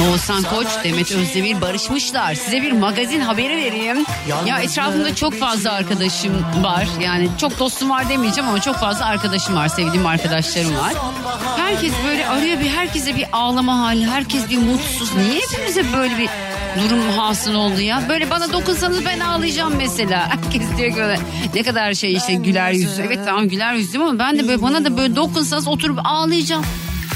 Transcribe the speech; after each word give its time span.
Oğuzhan 0.00 0.42
Koç, 0.42 0.66
Demet 0.84 1.12
Özdemir 1.12 1.60
barışmışlar. 1.60 2.34
Size 2.34 2.62
bir 2.62 2.72
magazin 2.72 3.20
haberi 3.20 3.56
vereyim. 3.56 4.04
Ya 4.46 4.58
etrafımda 4.58 5.14
çok 5.14 5.34
fazla 5.34 5.72
arkadaşım 5.72 6.44
var. 6.62 6.86
Yani 7.00 7.28
çok 7.40 7.58
dostum 7.58 7.90
var 7.90 8.08
demeyeceğim 8.08 8.48
ama 8.48 8.60
çok 8.60 8.76
fazla 8.76 9.04
arkadaşım 9.06 9.56
var. 9.56 9.68
Sevdiğim 9.68 10.06
arkadaşlarım 10.06 10.76
var. 10.78 10.92
Herkes 11.56 11.92
böyle 12.06 12.28
arıyor 12.28 12.60
bir 12.60 12.68
herkese 12.68 13.16
bir 13.16 13.26
ağlama 13.32 13.78
hali. 13.78 14.06
Herkes 14.06 14.50
bir 14.50 14.58
mutsuz. 14.58 15.16
Niye 15.16 15.40
hepimize 15.50 15.92
böyle 15.96 16.18
bir 16.18 16.28
durum 16.84 17.10
hasıl 17.18 17.54
oldu 17.54 17.80
ya? 17.80 18.02
Böyle 18.08 18.30
bana 18.30 18.52
dokunsanız 18.52 19.04
ben 19.04 19.20
ağlayacağım 19.20 19.74
mesela. 19.76 20.28
Herkes 20.44 20.76
diyor 20.78 20.90
ki 20.90 20.96
böyle, 20.96 21.18
ne 21.54 21.62
kadar 21.62 21.94
şey 21.94 22.12
işte 22.14 22.34
güler 22.34 22.70
yüzlü. 22.70 23.02
Evet 23.02 23.18
tamam 23.26 23.48
güler 23.48 23.74
yüzlüyüm 23.74 24.08
ama 24.08 24.18
ben 24.18 24.38
de 24.38 24.48
böyle 24.48 24.62
bana 24.62 24.84
da 24.84 24.96
böyle 24.98 25.16
dokunsanız 25.16 25.68
oturup 25.68 25.98
ağlayacağım. 26.04 26.64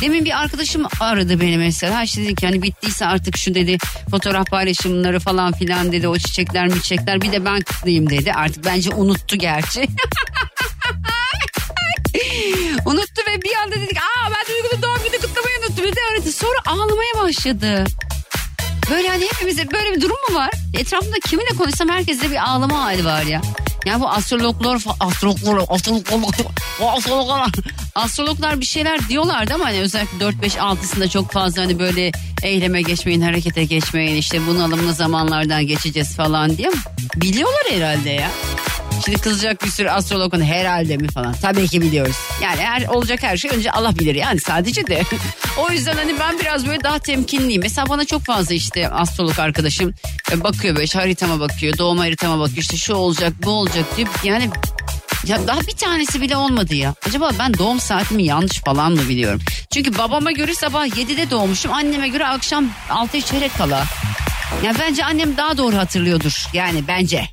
Demin 0.00 0.24
bir 0.24 0.40
arkadaşım 0.42 0.86
aradı 1.00 1.40
beni 1.40 1.58
mesela. 1.58 2.02
İşte 2.02 2.22
dedi 2.22 2.34
ki 2.34 2.46
hani 2.46 2.62
bittiyse 2.62 3.06
artık 3.06 3.36
şu 3.36 3.54
dedi 3.54 3.78
fotoğraf 4.10 4.46
paylaşımları 4.46 5.20
falan 5.20 5.52
filan 5.52 5.92
dedi. 5.92 6.08
O 6.08 6.18
çiçekler 6.18 6.66
mi 6.68 6.74
çiçekler 6.74 7.20
bir 7.20 7.32
de 7.32 7.44
ben 7.44 7.60
kutlayayım 7.60 8.10
dedi. 8.10 8.32
Artık 8.32 8.64
bence 8.64 8.90
unuttu 8.94 9.36
gerçi. 9.36 9.80
unuttu 12.86 13.22
ve 13.28 13.42
bir 13.42 13.54
anda 13.64 13.76
dedik 13.76 13.96
aa 13.96 14.30
ben 14.30 14.54
Duygu'nun 14.54 14.82
doğum 14.82 14.98
günü 15.04 15.20
kutlamayı 15.20 15.58
unuttum. 15.60 15.84
Bir 15.84 15.96
de 15.96 16.00
aradı. 16.12 16.32
Sonra 16.32 16.58
ağlamaya 16.66 17.14
başladı. 17.22 17.84
Böyle 18.90 19.08
hani 19.08 19.24
hepimizde 19.24 19.70
böyle 19.70 19.96
bir 19.96 20.00
durum 20.00 20.16
mu 20.30 20.34
var? 20.34 20.50
Etrafımda 20.78 21.16
kiminle 21.20 21.50
konuşsam 21.58 21.88
herkeste 21.88 22.30
bir 22.30 22.50
ağlama 22.50 22.84
hali 22.84 23.04
var 23.04 23.22
ya. 23.22 23.42
Ya 23.86 24.00
bu 24.00 24.08
astrologlar, 24.08 24.78
astrologlar, 25.00 25.64
astrologlar, 25.68 26.32
astrologlar, 26.80 27.48
astrologlar 27.94 28.60
bir 28.60 28.64
şeyler 28.66 29.08
diyorlardı 29.08 29.54
ama 29.54 29.64
hani 29.64 29.80
özellikle 29.80 30.24
4-5-6'sında 30.26 31.08
çok 31.10 31.32
fazla 31.32 31.62
hani 31.62 31.78
böyle 31.78 32.12
eyleme 32.42 32.82
geçmeyin, 32.82 33.20
harekete 33.20 33.64
geçmeyin 33.64 34.16
işte 34.16 34.46
bunalımlı 34.46 34.92
zamanlardan 34.92 35.66
geçeceğiz 35.66 36.16
falan 36.16 36.56
diye. 36.56 36.70
Biliyorlar 37.16 37.62
herhalde 37.70 38.10
ya. 38.10 38.30
Şimdi 39.04 39.18
kızacak 39.18 39.64
bir 39.64 39.70
sürü 39.70 39.88
astrolog 39.88 40.32
hani 40.32 40.44
herhalde 40.44 40.96
mi 40.96 41.08
falan. 41.08 41.34
Tabii 41.42 41.68
ki 41.68 41.80
biliyoruz. 41.80 42.16
Yani 42.42 42.60
her, 42.60 42.86
olacak 42.86 43.22
her 43.22 43.36
şey 43.36 43.50
önce 43.50 43.72
Allah 43.72 43.98
bilir 43.98 44.14
yani 44.14 44.40
sadece 44.40 44.86
de. 44.86 45.02
o 45.58 45.70
yüzden 45.70 45.96
hani 45.96 46.18
ben 46.18 46.38
biraz 46.38 46.66
böyle 46.66 46.84
daha 46.84 46.98
temkinliyim. 46.98 47.62
Mesela 47.62 47.88
bana 47.88 48.04
çok 48.04 48.22
fazla 48.22 48.54
işte 48.54 48.88
astrolog 48.88 49.38
arkadaşım 49.38 49.94
e, 50.32 50.42
bakıyor 50.42 50.74
böyle 50.74 50.84
işte 50.84 50.98
haritama 50.98 51.40
bakıyor. 51.40 51.78
Doğum 51.78 51.98
haritama 51.98 52.38
bakıyor 52.38 52.58
işte 52.58 52.76
şu 52.76 52.94
olacak 52.94 53.32
bu 53.42 53.50
olacak 53.50 53.84
diye. 53.96 54.06
Yani 54.24 54.50
ya 55.26 55.46
daha 55.46 55.60
bir 55.60 55.76
tanesi 55.76 56.20
bile 56.20 56.36
olmadı 56.36 56.74
ya. 56.74 56.94
Acaba 57.06 57.30
ben 57.38 57.54
doğum 57.54 57.80
saatimi 57.80 58.22
yanlış 58.24 58.60
falan 58.60 58.92
mı 58.92 59.08
biliyorum? 59.08 59.40
Çünkü 59.70 59.98
babama 59.98 60.32
göre 60.32 60.54
sabah 60.54 60.86
7'de 60.86 61.30
doğmuşum. 61.30 61.72
Anneme 61.72 62.08
göre 62.08 62.26
akşam 62.26 62.64
6 62.90 63.20
çeyrek 63.20 63.58
kala. 63.58 63.84
Ya 64.64 64.72
bence 64.78 65.04
annem 65.04 65.36
daha 65.36 65.58
doğru 65.58 65.76
hatırlıyordur. 65.76 66.46
Yani 66.52 66.88
bence. 66.88 67.28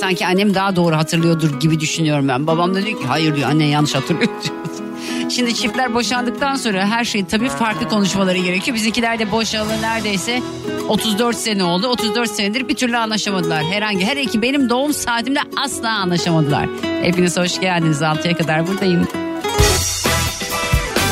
Sanki 0.00 0.26
annem 0.26 0.54
daha 0.54 0.76
doğru 0.76 0.96
hatırlıyordur 0.96 1.60
gibi 1.60 1.80
düşünüyorum 1.80 2.28
ben. 2.28 2.46
Babam 2.46 2.74
da 2.74 2.86
diyor 2.86 3.00
ki 3.00 3.06
hayır 3.06 3.36
diyor 3.36 3.50
annen 3.50 3.66
yanlış 3.66 3.94
hatırlıyor. 3.94 4.30
Şimdi 5.30 5.54
çiftler 5.54 5.94
boşandıktan 5.94 6.56
sonra 6.56 6.86
her 6.86 7.04
şey 7.04 7.24
tabii 7.24 7.48
farklı 7.48 7.88
konuşmaları 7.88 8.38
gerekiyor. 8.38 8.74
Bizimkiler 8.74 9.18
de 9.18 9.32
boşalı 9.32 9.82
neredeyse 9.82 10.42
34 10.88 11.36
sene 11.36 11.64
oldu. 11.64 11.86
34 11.86 12.30
senedir 12.30 12.68
bir 12.68 12.74
türlü 12.74 12.96
anlaşamadılar. 12.96 13.64
Herhangi 13.64 14.04
her 14.04 14.16
iki 14.16 14.42
benim 14.42 14.70
doğum 14.70 14.92
saatimde 14.92 15.40
asla 15.56 15.90
anlaşamadılar. 15.90 16.68
Hepiniz 17.02 17.36
hoş 17.36 17.60
geldiniz. 17.60 18.00
6'ya 18.00 18.36
kadar 18.36 18.66
buradayım. 18.66 19.08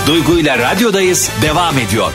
Duygu 0.07 0.39
ile 0.39 0.59
radyodayız 0.59 1.31
devam 1.43 1.79
ediyor. 1.79 2.13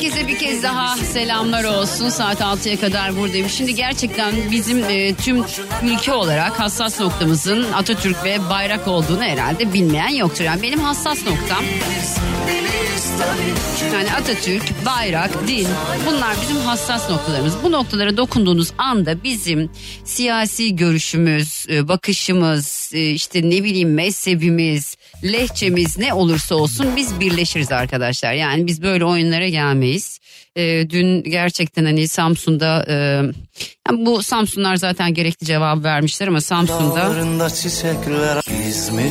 Herkese 0.00 0.28
bir 0.28 0.38
kez 0.38 0.62
daha 0.62 0.96
selamlar 0.96 1.64
olsun. 1.64 2.08
Saat 2.08 2.40
6'ya 2.40 2.80
kadar 2.80 3.16
buradayım. 3.16 3.48
Şimdi 3.48 3.74
gerçekten 3.74 4.34
bizim 4.50 4.84
e, 4.84 5.14
tüm 5.14 5.44
ülke 5.82 6.12
olarak 6.12 6.60
hassas 6.60 7.00
noktamızın 7.00 7.72
Atatürk 7.72 8.24
ve 8.24 8.38
bayrak 8.50 8.88
olduğunu 8.88 9.22
herhalde 9.22 9.72
bilmeyen 9.72 10.08
yoktur. 10.08 10.44
Yani 10.44 10.62
benim 10.62 10.80
hassas 10.80 11.26
noktam 11.26 11.64
yani 13.92 14.12
Atatürk, 14.12 14.86
bayrak, 14.86 15.48
din 15.48 15.68
bunlar 16.06 16.36
bizim 16.42 16.56
hassas 16.56 17.10
noktalarımız. 17.10 17.54
Bu 17.62 17.72
noktalara 17.72 18.16
dokunduğunuz 18.16 18.72
anda 18.78 19.24
bizim 19.24 19.70
siyasi 20.04 20.76
görüşümüz, 20.76 21.66
e, 21.70 21.88
bakışımız, 21.88 22.90
e, 22.94 23.10
işte 23.10 23.50
ne 23.50 23.64
bileyim 23.64 23.94
mezhebimiz, 23.94 24.96
lehçemiz 25.24 25.98
ne 25.98 26.14
olursa 26.14 26.54
olsun 26.54 26.96
biz 26.96 27.20
birleşiriz 27.20 27.72
arkadaşlar. 27.72 28.32
Yani 28.32 28.66
biz 28.66 28.82
böyle 28.82 29.04
oyunlara 29.04 29.48
gelmeyiz. 29.48 30.20
E, 30.56 30.90
dün 30.90 31.22
gerçekten 31.22 31.84
hani 31.84 32.08
Samsun'da 32.08 32.84
e, 32.88 32.94
yani 33.88 34.06
bu 34.06 34.22
Samsunlar 34.22 34.76
zaten 34.76 35.14
gerekli 35.14 35.46
cevabı 35.46 35.84
vermişler 35.84 36.28
ama 36.28 36.40
Samsun'da 36.40 37.02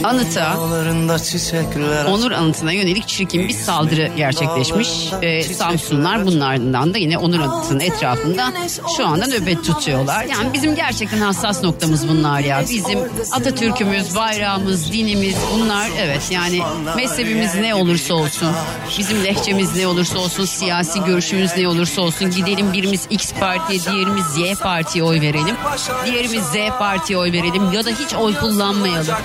Anıta. 0.04 0.58
Onur 2.06 2.32
anıtına 2.32 2.72
yönelik 2.72 3.08
çirkin 3.08 3.48
bir 3.48 3.54
saldırı 3.54 4.10
gerçekleşmiş. 4.18 4.90
Ee, 5.22 5.44
Samsunlar 5.44 6.26
bunlardan 6.26 6.94
da 6.94 6.98
yine 6.98 7.18
Onur 7.18 7.40
anıtının 7.40 7.80
etrafında 7.80 8.54
şu 8.98 9.06
anda 9.08 9.28
nöbet 9.28 9.64
tutuyorlar. 9.64 10.24
Yani 10.24 10.54
bizim 10.54 10.76
gerçekten 10.76 11.18
hassas 11.18 11.64
noktamız 11.64 12.08
bunlar 12.08 12.40
ya. 12.40 12.62
Bizim 12.62 13.00
Atatürk'ümüz, 13.32 14.16
bayrağımız, 14.16 14.94
dinimiz 14.94 15.36
bunlar 15.54 15.90
evet 16.00 16.22
yani 16.32 16.60
mezhebimiz 16.96 17.56
ne 17.56 17.76
olursa 17.76 18.14
olsun, 18.14 18.50
bizim 19.00 19.24
lehçemiz 19.24 19.76
ne 19.76 19.88
olursa 19.88 20.20
olsun, 20.20 20.46
siyasi 20.46 21.04
görüşümüz 21.32 21.58
ne 21.58 21.68
olursa 21.68 22.02
olsun 22.02 22.32
gidelim 22.32 22.74
birimiz 22.74 23.08
X 23.10 23.34
partiye, 23.34 23.80
diğerimiz 23.80 24.38
Y 24.38 24.56
partiye 24.56 25.04
oy 25.04 25.22
verelim. 25.22 25.56
Diğerimiz 26.06 26.44
Z 26.44 26.56
partiye 26.80 27.20
oy 27.20 27.32
verelim 27.32 27.72
ya 27.72 27.86
da 27.86 27.90
hiç 27.90 28.14
oy 28.14 28.36
kullanmayalım. 28.36 29.16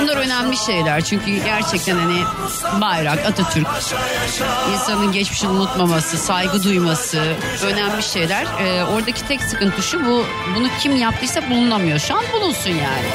Bunlar 0.00 0.16
önemli 0.16 0.56
şeyler 0.56 1.04
çünkü 1.04 1.44
gerçekten 1.44 1.96
hani 1.98 2.22
bayrak, 2.80 3.26
Atatürk, 3.26 3.66
insanın 4.74 5.12
geçmişini 5.12 5.50
unutmaması, 5.50 6.18
saygı 6.18 6.62
duyması 6.62 7.36
önemli 7.62 8.02
şeyler. 8.02 8.46
Ee, 8.60 8.84
oradaki 8.84 9.28
tek 9.28 9.42
sıkıntı 9.42 9.82
şu 9.82 10.06
bu 10.06 10.24
bunu 10.56 10.68
kim 10.82 10.96
yaptıysa 10.96 11.50
bulunamıyor. 11.50 11.98
Şu 11.98 12.14
an 12.14 12.24
bulunsun 12.32 12.70
yani. 12.70 13.08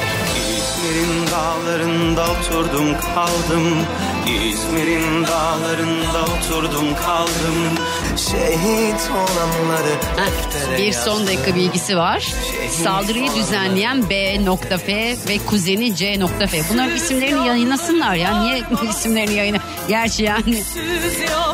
İzmir'in 0.80 1.26
dağlarında 1.26 2.22
oturdum 2.22 2.96
kaldım 3.14 3.86
İzmir'in 4.26 5.26
dağlarında 5.26 6.22
oturdum 6.22 6.94
kaldım 7.06 7.78
Şehit 8.16 9.10
olanları 9.10 9.94
deftere 10.16 10.78
Bir 10.78 10.92
son 10.92 11.26
dakika 11.26 11.54
bilgisi 11.54 11.96
var. 11.96 12.28
Saldırıyı 12.84 13.34
düzenleyen 13.34 14.10
B.F 14.10 15.16
ve 15.28 15.38
kuzeni 15.46 15.96
C.F. 15.96 16.62
Bunların 16.72 16.96
isimlerini 16.96 17.46
yayınlasınlar 17.46 18.14
ya. 18.14 18.42
Niye 18.42 18.62
isimlerini 18.90 19.34
yayına? 19.34 19.58
Gerçi 19.88 20.22
yani 20.22 20.62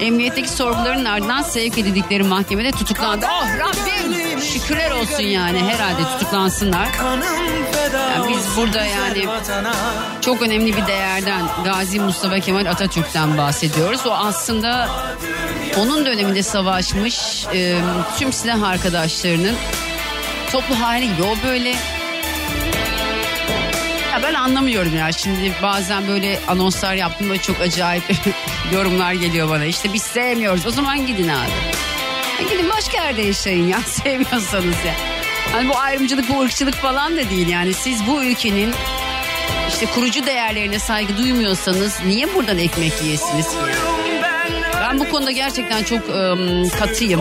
emniyetteki 0.00 0.48
sorguların 0.48 1.04
ardından 1.04 1.42
sevk 1.42 1.78
edildikleri 1.78 2.22
mahkemede 2.22 2.70
tutuklandı. 2.70 3.26
Oh 3.30 3.46
Rabbim 3.58 4.42
şükürler 4.42 4.90
olsun 4.90 5.22
yani 5.22 5.58
herhalde 5.58 6.02
tutuklansınlar. 6.02 6.88
Yani 8.16 8.36
biz 8.36 8.56
burada 8.56 8.84
yani 8.84 9.26
çok 10.20 10.42
önemli 10.42 10.76
bir 10.76 10.86
değerden 10.86 11.42
Gazi 11.64 12.00
Mustafa 12.00 12.40
Kemal 12.40 12.66
Atatürk'ten 12.66 13.38
bahsediyoruz. 13.38 14.06
O 14.06 14.10
aslında 14.10 14.88
onun 15.78 16.06
döneminde 16.06 16.42
savaşmış 16.42 17.46
e, 17.54 17.78
tüm 18.18 18.32
silah 18.32 18.62
arkadaşlarının 18.62 19.54
toplu 20.52 20.80
hali. 20.80 21.08
O 21.22 21.46
böyle 21.48 21.68
ya 24.12 24.22
ben 24.22 24.34
anlamıyorum 24.34 24.96
ya. 24.96 25.12
Şimdi 25.12 25.52
bazen 25.62 26.08
böyle 26.08 26.40
anonslar 26.48 26.94
yaptım 26.94 27.30
ve 27.30 27.38
çok 27.38 27.60
acayip 27.60 28.04
yorumlar 28.72 29.12
geliyor 29.12 29.50
bana. 29.50 29.64
İşte 29.64 29.92
biz 29.92 30.02
sevmiyoruz. 30.02 30.66
O 30.66 30.70
zaman 30.70 31.06
gidin 31.06 31.28
abi. 31.28 31.50
Gidin 32.50 32.70
başka 32.76 33.02
yerde 33.04 33.22
yaşayın 33.22 33.68
ya 33.68 33.80
sevmiyorsanız 33.86 34.76
ya. 34.86 35.15
Hani 35.52 35.68
bu 35.68 35.78
ayrımcılık 35.78 36.28
bu 36.28 36.40
ırkçılık 36.40 36.74
falan 36.74 37.16
da 37.16 37.30
değil 37.30 37.48
yani. 37.48 37.74
Siz 37.74 38.06
bu 38.06 38.24
ülkenin 38.24 38.74
işte 39.68 39.86
kurucu 39.86 40.26
değerlerine 40.26 40.78
saygı 40.78 41.16
duymuyorsanız 41.18 41.94
niye 42.06 42.34
buradan 42.34 42.58
ekmek 42.58 42.92
yiyesiniz 43.02 43.48
ki? 43.48 43.56
Ben 44.80 44.98
bu 45.00 45.10
konuda 45.10 45.30
gerçekten 45.30 45.84
çok 45.84 46.08
ım, 46.08 46.68
katıyım. 46.68 47.20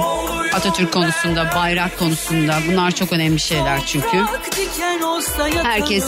Atatürk 0.54 0.94
konusunda, 0.94 1.51
bayrak 1.56 2.00
konusunda. 2.00 2.57
Bunlar 2.72 2.92
çok 2.92 3.12
önemli 3.13 3.39
şeyler 3.39 3.80
çünkü. 3.86 4.24
Herkes 5.63 6.06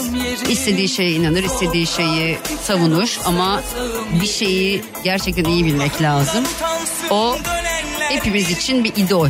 istediği 0.48 0.88
şeye 0.88 1.10
inanır, 1.10 1.42
istediği 1.42 1.86
şeyi 1.86 2.38
savunur 2.62 3.18
ama 3.24 3.62
bir 4.22 4.26
şeyi 4.26 4.82
gerçekten 5.04 5.44
iyi 5.44 5.64
bilmek 5.64 6.02
lazım. 6.02 6.44
O 7.10 7.36
hepimiz 8.08 8.50
için 8.50 8.84
bir 8.84 8.96
idol. 8.96 9.28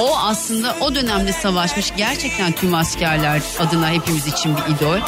O 0.00 0.16
aslında 0.16 0.76
o 0.80 0.94
dönemde 0.94 1.32
savaşmış 1.32 1.92
gerçekten 1.96 2.52
tüm 2.52 2.74
askerler 2.74 3.42
adına 3.58 3.90
hepimiz 3.90 4.26
için 4.26 4.56
bir 4.56 4.74
idol. 4.76 4.98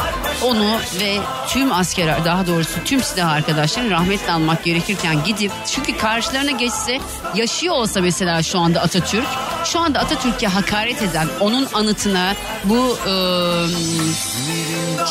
Onu 0.45 0.79
ve 1.01 1.19
tüm 1.49 1.73
askerler 1.73 2.25
daha 2.25 2.47
doğrusu 2.47 2.85
tüm 2.85 3.03
silah 3.03 3.33
arkadaşlarını 3.33 3.91
rahmetle 3.91 4.33
anmak 4.33 4.65
gerekirken 4.65 5.25
gidip 5.25 5.53
çünkü 5.67 5.97
karşılarına 5.97 6.51
geçse 6.51 7.01
yaşıyor 7.35 7.75
olsa 7.75 8.01
mesela 8.01 8.43
şu 8.43 8.59
anda 8.59 8.81
Atatürk 8.81 9.27
şu 9.65 9.81
anda 9.81 9.99
Atatürk'e 9.99 10.47
hakaret 10.47 11.03
eden 11.03 11.29
onun 11.41 11.69
anıtına 11.75 12.35
bu 12.65 12.97
e, 13.07 13.13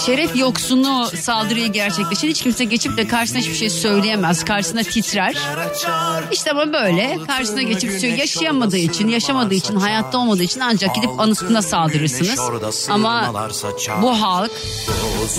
şeref 0.06 0.36
yoksunu 0.36 1.10
saldırıyı 1.22 1.68
gerçekleşen 1.68 2.28
hiç 2.28 2.42
kimse 2.42 2.64
geçip 2.64 2.98
de 2.98 3.08
karşısına 3.08 3.40
hiçbir 3.40 3.56
şey 3.56 3.70
söyleyemez. 3.70 4.46
Karşısına 4.46 4.84
titrer. 4.84 5.36
İşte 6.32 6.52
ama 6.52 6.74
böyle 6.74 7.18
karşısına 7.28 7.62
geçip. 7.62 7.92
Yaşayamadığı 8.18 8.78
için, 8.78 9.08
yaşamadığı 9.08 9.54
için, 9.54 9.76
hayatta 9.76 10.18
olmadığı 10.18 10.44
için 10.44 10.60
ancak 10.60 10.96
gidip 10.96 11.20
anıtına 11.20 11.62
saldırırsınız. 11.62 12.40
Ama 12.90 13.34
bu 14.02 14.22
halk 14.22 14.52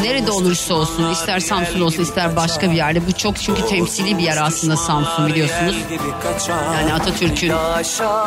nerede 0.01 0.31
olursa 0.31 0.75
olsun 0.75 1.11
ister 1.11 1.41
Samsun 1.41 1.81
olsun 1.81 2.03
ister 2.03 2.37
başka 2.37 2.71
bir 2.71 2.77
yerde 2.77 3.07
bu 3.07 3.13
çok 3.13 3.37
çünkü 3.37 3.67
temsili 3.67 4.19
bir 4.19 4.23
yer 4.23 4.37
aslında 4.37 4.77
Samsun 4.77 5.27
biliyorsunuz. 5.27 5.77
Yani 6.49 6.95
Atatürk'ün 6.95 7.53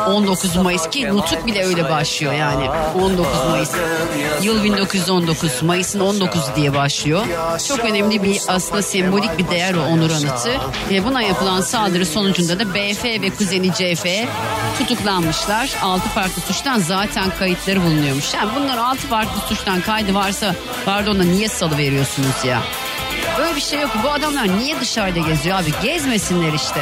19 0.08 0.56
Mayıs 0.56 0.90
ki 0.90 1.08
nutuk 1.08 1.46
bile 1.46 1.64
öyle 1.64 1.90
başlıyor 1.90 2.32
yani 2.32 2.68
19 3.04 3.26
Mayıs. 3.50 3.70
Yıl 4.42 4.64
1919 4.64 5.62
Mayıs'ın 5.62 6.00
19 6.00 6.40
diye 6.56 6.74
başlıyor. 6.74 7.26
Çok 7.68 7.78
önemli 7.78 8.22
bir 8.22 8.40
aslında 8.48 8.82
sembolik 8.82 9.38
bir 9.38 9.48
değer 9.48 9.74
o 9.74 9.80
onur 9.80 10.10
anıtı. 10.10 10.50
Ve 10.90 11.04
buna 11.04 11.22
yapılan 11.22 11.60
saldırı 11.60 12.06
sonucunda 12.06 12.58
da 12.58 12.74
BF 12.74 13.04
ve 13.04 13.30
kuzeni 13.30 13.72
CF 13.72 14.06
tutuklanmışlar. 14.78 15.70
6 15.82 16.08
farklı 16.08 16.42
suçtan 16.42 16.78
zaten 16.78 17.30
kayıtları 17.38 17.82
bulunuyormuş. 17.82 18.34
Yani 18.34 18.50
bunlar 18.56 18.78
6 18.78 19.06
farklı 19.06 19.40
suçtan 19.48 19.80
kaydı 19.80 20.14
varsa 20.14 20.54
pardon 20.84 21.18
da 21.18 21.22
niye 21.22 21.45
salı 21.48 21.78
veriyorsunuz 21.78 22.44
ya? 22.44 22.62
Böyle 23.38 23.56
bir 23.56 23.60
şey 23.60 23.80
yok. 23.80 23.90
Bu 24.04 24.10
adamlar 24.10 24.58
niye 24.58 24.80
dışarıda 24.80 25.18
geziyor 25.18 25.58
abi? 25.58 25.70
Gezmesinler 25.82 26.52
işte. 26.52 26.80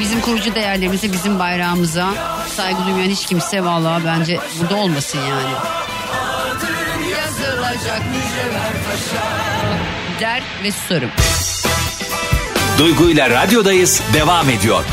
Bizim 0.00 0.20
kurucu 0.20 0.54
değerlerimize, 0.54 1.12
bizim 1.12 1.38
bayrağımıza 1.38 2.08
saygı 2.56 2.84
duymayan 2.86 3.10
hiç 3.10 3.26
kimse 3.26 3.64
vallahi 3.64 4.04
bence 4.04 4.38
burada 4.60 4.76
olmasın 4.76 5.18
yani. 5.18 5.54
Der 10.20 10.42
ve 10.62 10.72
susarım. 10.72 11.10
Duygu 12.78 13.10
ile 13.10 13.30
radyodayız 13.30 14.02
devam 14.12 14.50
ediyor. 14.50 14.84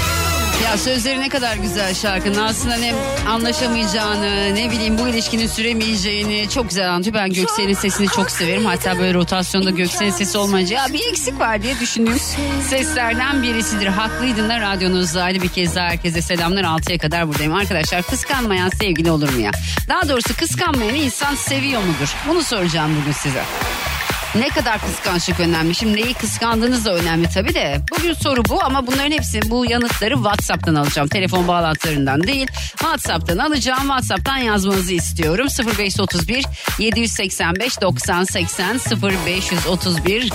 Sözleri 0.77 1.19
ne 1.19 1.29
kadar 1.29 1.55
güzel 1.55 1.93
şarkının. 1.93 2.43
Aslında 2.43 2.75
ne 2.75 2.93
anlaşamayacağını, 3.29 4.55
ne 4.55 4.71
bileyim 4.71 4.97
bu 4.97 5.07
ilişkinin 5.07 5.47
süremeyeceğini 5.47 6.49
çok 6.49 6.69
güzel 6.69 6.89
anlatıyor. 6.91 7.15
Ben 7.15 7.33
Göksel'in 7.33 7.73
sesini 7.73 8.07
çok 8.07 8.31
severim. 8.31 8.65
Hatta 8.65 8.99
böyle 8.99 9.13
rotasyonda 9.13 9.69
Göksel'in 9.69 10.11
sesi 10.11 10.37
olmayınca 10.37 10.75
ya 10.75 10.93
bir 10.93 11.07
eksik 11.09 11.39
var 11.39 11.63
diye 11.63 11.79
düşündüğüm 11.79 12.19
seslerden 12.69 13.43
birisidir. 13.43 13.87
Haklıydın 13.87 14.49
da 14.49 14.59
radyonuzdaydı. 14.59 15.41
Bir 15.41 15.49
kez 15.49 15.75
daha 15.75 15.85
herkese 15.85 16.21
selamlar. 16.21 16.63
6'ya 16.63 16.97
kadar 16.97 17.27
buradayım. 17.27 17.53
Arkadaşlar 17.53 18.01
kıskanmayan 18.03 18.69
sevgili 18.69 19.11
olur 19.11 19.33
mu 19.33 19.41
ya? 19.41 19.51
Daha 19.89 20.09
doğrusu 20.09 20.35
kıskanmayan 20.37 20.95
insan 20.95 21.35
seviyor 21.35 21.81
mudur? 21.81 22.15
Bunu 22.29 22.43
soracağım 22.43 22.97
bugün 23.01 23.11
size. 23.11 23.43
Ne 24.35 24.49
kadar 24.49 24.81
kıskançlık 24.81 25.39
önemli. 25.39 25.75
Şimdi 25.75 25.97
neyi 25.97 26.13
kıskandığınız 26.13 26.85
da 26.85 26.93
önemli 26.95 27.29
tabii 27.29 27.53
de. 27.53 27.81
Bugün 27.91 28.13
soru 28.13 28.45
bu 28.49 28.63
ama 28.63 28.87
bunların 28.87 29.11
hepsini 29.11 29.49
bu 29.49 29.65
yanıtları 29.71 30.13
WhatsApp'tan 30.13 30.75
alacağım. 30.75 31.07
Telefon 31.07 31.47
bağlantılarından 31.47 32.23
değil. 32.23 32.47
WhatsApp'tan 32.69 33.37
alacağım. 33.37 33.81
WhatsApp'tan 33.81 34.37
yazmanızı 34.37 34.93
istiyorum. 34.93 35.47
0531 35.77 36.45
785 36.79 37.81
90 37.81 38.23
80 38.23 38.79
0531 39.01 40.33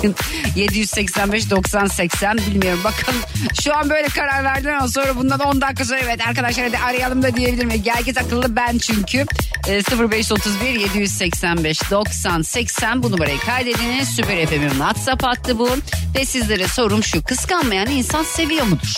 785 0.56 1.50
90 1.50 1.86
80 1.86 2.38
bilmiyorum. 2.38 2.80
Bakın 2.84 3.14
şu 3.62 3.76
an 3.76 3.90
böyle 3.90 4.08
karar 4.08 4.44
verdim 4.44 4.74
ama 4.78 4.88
sonra 4.88 5.16
bundan 5.16 5.40
10 5.40 5.60
dakika 5.60 5.84
sonra 5.84 5.98
evet 5.98 6.26
arkadaşlar 6.28 6.66
hadi 6.66 6.78
arayalım 6.78 7.22
da 7.22 7.36
diyebilir 7.36 7.64
miyim? 7.64 7.82
Herkes 7.86 8.16
akıllı 8.16 8.56
ben 8.56 8.78
çünkü. 8.78 9.26
E, 9.68 9.82
0531 10.10 10.80
785 10.80 11.90
90 11.90 12.42
80 12.42 13.02
bu 13.02 13.10
numarayı 13.10 13.38
kaydediniz. 13.88 14.08
Süper 14.08 14.46
FM'in 14.46 14.68
WhatsApp 14.68 15.22
hattı 15.22 15.58
bu. 15.58 15.70
Ve 16.14 16.24
sizlere 16.24 16.68
sorum 16.68 17.04
şu 17.04 17.22
kıskanmayan 17.22 17.86
insan 17.90 18.22
seviyor 18.22 18.66
mudur? 18.66 18.96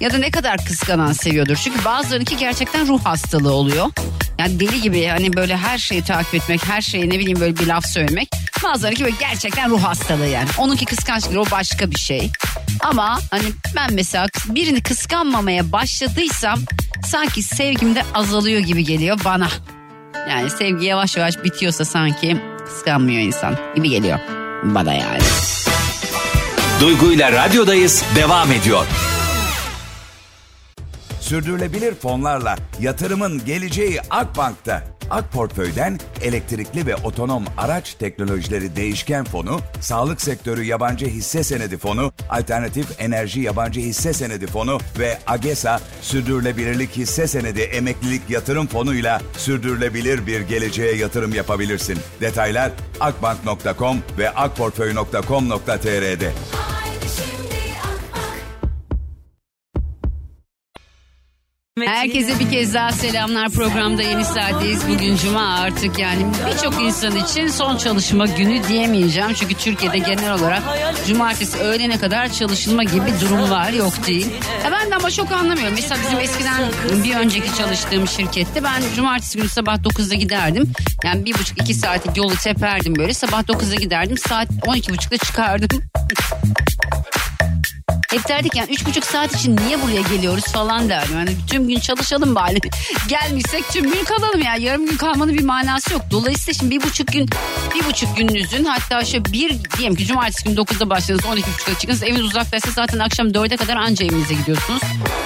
Ya 0.00 0.12
da 0.12 0.18
ne 0.18 0.30
kadar 0.30 0.64
kıskanan 0.64 1.12
seviyordur. 1.12 1.56
Çünkü 1.56 1.84
bazılarınki 1.84 2.36
gerçekten 2.36 2.88
ruh 2.88 3.04
hastalığı 3.04 3.52
oluyor. 3.52 3.90
Yani 4.38 4.60
deli 4.60 4.80
gibi 4.80 5.06
hani 5.06 5.32
böyle 5.32 5.56
her 5.56 5.78
şeyi 5.78 6.04
takip 6.04 6.34
etmek, 6.34 6.66
her 6.66 6.80
şeye 6.80 7.08
ne 7.08 7.18
bileyim 7.18 7.40
böyle 7.40 7.56
bir 7.56 7.66
laf 7.66 7.86
söylemek. 7.86 8.28
Bazılarınki 8.64 9.04
böyle 9.04 9.16
gerçekten 9.20 9.70
ruh 9.70 9.84
hastalığı 9.84 10.26
yani. 10.26 10.48
Onunki 10.58 10.84
kıskançlık 10.84 11.38
o 11.38 11.50
başka 11.50 11.90
bir 11.90 11.98
şey. 11.98 12.30
Ama 12.80 13.18
hani 13.30 13.44
ben 13.76 13.92
mesela 13.92 14.26
birini 14.48 14.82
kıskanmamaya 14.82 15.72
başladıysam 15.72 16.60
sanki 17.06 17.42
sevgim 17.42 17.94
de 17.94 18.02
azalıyor 18.14 18.60
gibi 18.60 18.84
geliyor 18.84 19.18
bana. 19.24 19.48
Yani 20.30 20.50
sevgi 20.50 20.86
yavaş 20.86 21.16
yavaş 21.16 21.44
bitiyorsa 21.44 21.84
sanki 21.84 22.36
kıskanmıyor 22.68 23.20
insan 23.20 23.56
gibi 23.76 23.90
geliyor 23.90 24.18
bana 24.62 24.94
yani. 24.94 25.18
Duygu 26.80 27.12
ile 27.12 27.32
radyodayız 27.32 28.04
devam 28.16 28.52
ediyor. 28.52 28.86
Sürdürülebilir 31.20 31.94
fonlarla 31.94 32.56
yatırımın 32.80 33.44
geleceği 33.44 34.00
Akbank'ta. 34.10 34.97
Ak 35.10 35.32
Portföy'den 35.32 35.98
elektrikli 36.22 36.86
ve 36.86 36.96
otonom 36.96 37.44
araç 37.56 37.94
teknolojileri 37.94 38.76
değişken 38.76 39.24
fonu, 39.24 39.60
sağlık 39.80 40.20
sektörü 40.20 40.64
yabancı 40.64 41.06
hisse 41.06 41.44
senedi 41.44 41.78
fonu, 41.78 42.12
alternatif 42.30 43.00
enerji 43.00 43.40
yabancı 43.40 43.80
hisse 43.80 44.12
senedi 44.12 44.46
fonu 44.46 44.78
ve 44.98 45.18
AGESA 45.26 45.80
sürdürülebilirlik 46.02 46.96
hisse 46.96 47.26
senedi 47.26 47.60
emeklilik 47.60 48.30
yatırım 48.30 48.66
fonuyla 48.66 49.20
sürdürülebilir 49.36 50.26
bir 50.26 50.40
geleceğe 50.40 50.96
yatırım 50.96 51.34
yapabilirsin. 51.34 51.98
Detaylar 52.20 52.70
akbank.com 53.00 53.98
ve 54.18 54.30
akportföy.com.tr'de. 54.30 56.32
Herkese 61.88 62.38
bir 62.40 62.50
kez 62.50 62.74
daha 62.74 62.92
selamlar 62.92 63.50
programda 63.50 64.02
yeni 64.02 64.24
saatteyiz. 64.24 64.88
Bugün 64.88 65.16
cuma 65.16 65.58
artık 65.58 65.98
yani 65.98 66.26
birçok 66.46 66.82
insan 66.82 67.16
için 67.16 67.48
son 67.48 67.76
çalışma 67.76 68.26
günü 68.26 68.68
diyemeyeceğim. 68.68 69.34
Çünkü 69.34 69.54
Türkiye'de 69.54 69.98
genel 69.98 70.34
olarak 70.34 70.62
cumartesi 71.06 71.58
öğlene 71.58 71.98
kadar 71.98 72.32
çalışılma 72.32 72.82
gibi 72.82 73.12
durum 73.20 73.50
var 73.50 73.70
yok 73.70 74.06
değil. 74.06 74.26
Ya 74.64 74.72
ben 74.72 74.90
de 74.90 74.96
ama 74.96 75.10
çok 75.10 75.32
anlamıyorum. 75.32 75.74
Mesela 75.74 76.00
bizim 76.06 76.20
eskiden 76.20 76.62
bir 77.04 77.16
önceki 77.16 77.54
çalıştığım 77.54 78.08
şirkette 78.08 78.64
ben 78.64 78.82
cumartesi 78.96 79.38
günü 79.38 79.48
sabah 79.48 79.76
9'da 79.76 80.14
giderdim. 80.14 80.72
Yani 81.04 81.24
bir 81.24 81.34
buçuk 81.34 81.62
iki 81.62 81.74
saatlik 81.74 82.16
yolu 82.16 82.34
teperdim 82.36 82.96
böyle. 82.96 83.14
Sabah 83.14 83.42
9'da 83.42 83.74
giderdim 83.74 84.18
saat 84.18 84.48
12.30'da 84.50 85.16
çıkardım. 85.16 85.68
Hep 88.10 88.28
derdik 88.28 88.56
yani 88.56 88.70
üç 88.72 88.86
buçuk 88.86 89.04
saat 89.04 89.34
için 89.34 89.56
niye 89.56 89.82
buraya 89.82 90.00
geliyoruz 90.00 90.44
falan 90.44 90.88
derdim. 90.88 91.18
Yani 91.18 91.30
tüm 91.46 91.68
gün 91.68 91.80
çalışalım 91.80 92.34
bari. 92.34 92.58
Gelmişsek 93.08 93.68
tüm 93.68 93.92
gün 93.92 94.04
kalalım 94.04 94.42
yani. 94.42 94.62
Yarım 94.62 94.86
gün 94.86 94.96
kalmanın 94.96 95.34
bir 95.34 95.44
manası 95.44 95.92
yok. 95.92 96.02
Dolayısıyla 96.10 96.58
şimdi 96.58 96.70
bir 96.70 96.82
buçuk 96.82 97.08
gün 97.08 97.28
bir 97.74 97.84
buçuk 97.84 98.16
gününüzün 98.16 98.64
hatta 98.64 99.04
şöyle 99.04 99.24
bir 99.24 99.56
diyelim 99.78 99.96
ki 99.96 100.06
cumartesi 100.06 100.44
günü 100.44 100.54
9'da 100.54 100.90
başladınız 100.90 101.24
12.30'da 101.24 101.78
çıkınız. 101.78 102.02
Eviniz 102.02 102.24
uzaktaysa 102.24 102.70
zaten 102.70 102.98
akşam 102.98 103.28
4'e 103.28 103.56
kadar 103.56 103.76
anca 103.76 104.06
evinize 104.06 104.34
gidiyorsunuz. 104.34 104.82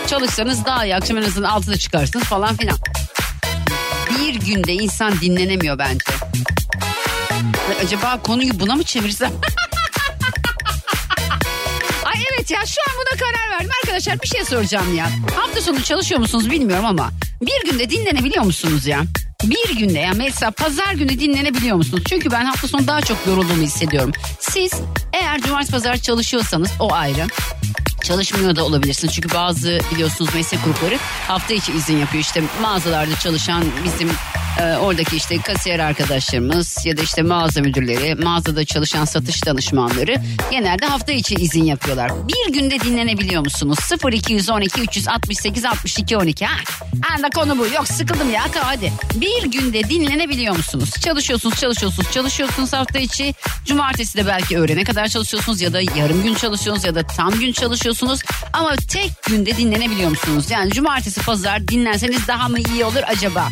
Çalışsanız 0.07 0.65
daha 0.65 0.85
iyi. 0.85 0.97
Akşam 0.97 1.19
en 1.19 1.23
azından 1.23 1.61
6'da 1.61 1.77
çıkarsınız 1.77 2.25
falan 2.25 2.57
filan. 2.57 2.79
Bir 4.11 4.35
günde 4.35 4.73
insan 4.73 5.21
dinlenemiyor 5.21 5.79
bence. 5.79 6.05
Acaba 7.85 8.23
konuyu 8.23 8.61
buna 8.61 8.75
mı 8.75 8.85
çevirsem? 8.85 9.33
Evet 12.43 12.51
ya 12.51 12.67
şu 12.67 12.81
an 12.81 12.99
buna 12.99 13.19
karar 13.19 13.51
verdim. 13.51 13.71
Arkadaşlar 13.83 14.23
bir 14.23 14.29
şey 14.29 14.45
soracağım 14.45 14.97
ya. 14.97 15.11
Hafta 15.37 15.61
sonu 15.61 15.83
çalışıyor 15.83 16.21
musunuz 16.21 16.51
bilmiyorum 16.51 16.85
ama 16.85 17.11
bir 17.43 17.71
günde 17.71 17.91
dinlenebiliyor 17.91 18.45
musunuz 18.45 18.87
ya? 18.87 19.03
Bir 19.45 19.77
günde 19.77 19.99
ya 19.99 20.13
mesela 20.17 20.51
pazar 20.51 20.93
günü 20.93 21.09
dinlenebiliyor 21.09 21.77
musunuz? 21.77 22.03
Çünkü 22.09 22.31
ben 22.31 22.45
hafta 22.45 22.69
sonu 22.69 22.87
daha 22.87 23.01
çok 23.01 23.27
yorulduğumu 23.27 23.63
hissediyorum. 23.63 24.13
Siz 24.41 24.73
eğer 25.13 25.41
cumartesi 25.41 25.73
pazar 25.73 25.97
çalışıyorsanız 25.97 26.71
o 26.81 26.93
ayrı. 26.93 27.27
Çalışmıyor 28.05 28.57
da 28.57 28.65
olabilirsiniz. 28.65 29.15
Çünkü 29.15 29.35
bazı 29.35 29.81
biliyorsunuz 29.95 30.35
meslek 30.35 30.65
grupları 30.65 30.99
hafta 31.29 31.55
içi 31.55 31.73
izin 31.73 31.99
yapıyor. 31.99 32.23
İşte 32.25 32.43
mağazalarda 32.63 33.17
çalışan 33.19 33.65
bizim 33.85 34.11
e, 34.61 34.77
oradaki 34.77 35.17
işte 35.17 35.39
kasiyer 35.39 35.79
arkadaşlarımız 35.79 36.79
ya 36.85 36.97
da 36.97 37.03
işte 37.03 37.23
mağaza 37.23 37.61
müdürleri, 37.61 38.15
mağazada 38.15 38.65
çalışan 38.65 39.05
satış 39.05 39.47
danışmanları 39.47 40.17
genelde 40.51 40.87
hafta 40.87 41.13
içi 41.13 41.35
izin 41.35 41.65
yapıyorlar. 41.65 42.13
Bir 42.29 42.53
günde 42.53 42.81
dinlenebiliyor 42.81 43.45
musunuz? 43.45 43.79
0212 44.13 44.81
368 44.81 45.65
62 45.65 46.17
12 46.17 46.47
ha. 46.47 46.57
Anda 47.17 47.31
konu 47.31 47.59
bu. 47.59 47.67
Yok 47.67 47.89
sıkıldım 47.89 48.31
ya 48.31 48.43
hadi. 48.55 48.93
Bir 49.15 49.51
günde 49.51 49.85
dinlenebiliyor 49.85 50.57
musunuz? 50.57 50.91
Çalışıyorsunuz, 51.05 51.61
çalışıyorsunuz, 51.61 52.11
çalışıyorsunuz 52.11 52.73
hafta 52.73 52.99
içi. 52.99 53.35
Cumartesi 53.67 54.19
de 54.19 54.27
belki 54.27 54.59
öğlene 54.59 54.85
kadar 54.85 55.09
çalışıyorsunuz 55.09 55.61
ya 55.61 55.73
da 55.73 55.81
yarım 55.81 56.23
gün 56.23 56.35
çalışıyorsunuz 56.35 56.85
ya 56.85 56.95
da 56.95 57.03
tam 57.03 57.31
gün 57.31 57.53
çalışıyorsunuz. 57.53 58.21
Ama 58.53 58.77
tek 58.77 59.11
günde 59.29 59.57
dinlenebiliyor 59.57 60.11
musunuz? 60.11 60.51
Yani 60.51 60.71
cumartesi 60.71 61.21
pazar 61.23 61.69
dinlenseniz 61.69 62.29
daha 62.29 62.49
mı 62.49 62.59
iyi 62.59 62.85
olur 62.85 63.03
acaba? 63.07 63.49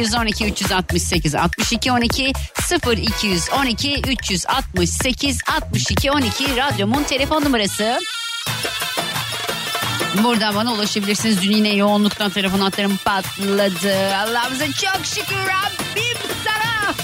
0212 0.00 0.44
368 0.44 1.34
62 1.34 1.92
12 1.92 2.32
0212 2.72 4.02
368 4.08 5.38
62 5.46 6.10
12 6.10 6.56
radyomun 6.56 7.02
telefon 7.02 7.44
numarası. 7.44 8.00
Buradan 10.24 10.54
bana 10.54 10.72
ulaşabilirsiniz. 10.72 11.42
Dün 11.42 11.50
yine 11.50 11.68
yoğunluktan 11.68 12.30
telefon 12.30 12.58
hatlarım 12.58 12.96
patladı. 13.04 14.16
Allah'ımıza 14.16 14.66
çok 14.66 15.06
şükür 15.06 15.36
Rabbim 15.36 16.18
sana. 16.44 16.94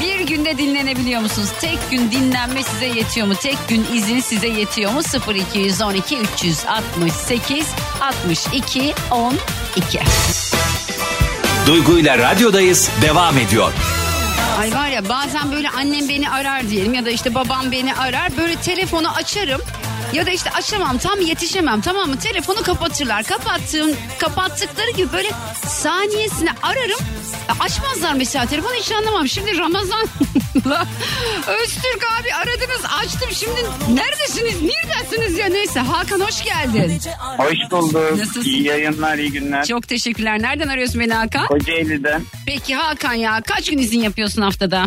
Bir 0.00 0.20
günde 0.20 0.58
dinlenebiliyor 0.58 1.20
musunuz? 1.20 1.48
Tek 1.60 1.90
gün 1.90 2.10
dinlenme 2.10 2.62
size 2.62 2.86
yetiyor 2.86 3.26
mu? 3.26 3.34
Tek 3.34 3.68
gün 3.68 3.86
izin 3.92 4.20
size 4.20 4.48
yetiyor 4.48 4.92
mu? 4.92 5.00
0212 5.34 6.18
368 6.18 7.66
62 8.00 8.94
12. 9.10 10.00
Duygu 11.70 11.98
ile 11.98 12.18
radyodayız 12.18 12.90
devam 13.02 13.38
ediyor. 13.38 13.72
Ay 14.60 14.72
var 14.72 14.88
ya 14.88 15.08
bazen 15.08 15.52
böyle 15.52 15.70
annem 15.70 16.08
beni 16.08 16.30
arar 16.30 16.68
diyelim 16.68 16.94
ya 16.94 17.04
da 17.04 17.10
işte 17.10 17.34
babam 17.34 17.72
beni 17.72 17.94
arar 17.94 18.36
böyle 18.36 18.56
telefonu 18.56 19.08
açarım. 19.14 19.60
Ya 20.12 20.26
da 20.26 20.30
işte 20.30 20.50
açamam 20.50 20.98
tam 20.98 21.20
yetişemem 21.20 21.80
tamam 21.80 22.08
mı? 22.10 22.18
Telefonu 22.18 22.62
kapatırlar. 22.62 23.22
Kapattığım, 23.22 23.90
kapattıkları 24.18 24.90
gibi 24.90 25.12
böyle 25.12 25.30
saniyesine 25.66 26.50
ararım. 26.62 26.98
Açmazlar 27.60 28.14
mesela 28.14 28.46
telefonu 28.46 28.74
hiç 28.74 28.92
anlamam. 28.92 29.28
Şimdi 29.28 29.58
Ramazan'la 29.58 30.06
Öztürk 31.62 32.06
abi 32.20 32.34
aradınız 32.34 32.84
açtım. 33.02 33.28
Şimdi 33.32 33.60
neredesiniz? 34.00 34.54
Neredesiniz 34.62 35.38
ya? 35.38 35.46
Neyse 35.46 35.80
Hakan 35.80 36.20
hoş 36.20 36.44
geldin. 36.44 37.00
Hoş 37.38 37.70
bulduk. 37.70 38.18
Nasılsın? 38.18 38.50
İyi 38.50 38.62
yayınlar, 38.62 39.18
iyi 39.18 39.32
günler. 39.32 39.64
Çok 39.66 39.88
teşekkürler. 39.88 40.42
Nereden 40.42 40.68
arıyorsun 40.68 41.00
beni 41.00 41.14
Hakan? 41.14 41.46
Kocaeli'den 41.46 42.22
Peki 42.46 42.74
Hakan 42.76 43.14
ya 43.14 43.40
kaç 43.46 43.70
gün 43.70 43.78
izin 43.78 44.00
yapıyorsun 44.00 44.42
haftada? 44.42 44.84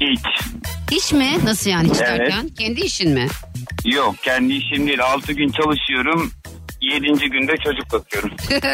hiç. 0.00 0.20
İş 0.98 1.12
mi? 1.12 1.38
Nasıl 1.44 1.70
yani 1.70 1.88
hiç 1.90 1.96
Evet. 2.00 2.18
derken? 2.20 2.48
Kendi 2.58 2.80
işin 2.80 3.10
mi? 3.10 3.28
Yok 3.84 4.14
kendi 4.22 4.52
işim 4.52 4.86
değil. 4.86 5.00
6 5.02 5.32
gün 5.32 5.48
çalışıyorum. 5.48 6.32
7. 6.80 7.06
günde 7.30 7.56
çocuk 7.56 7.92
bakıyorum. 7.92 8.30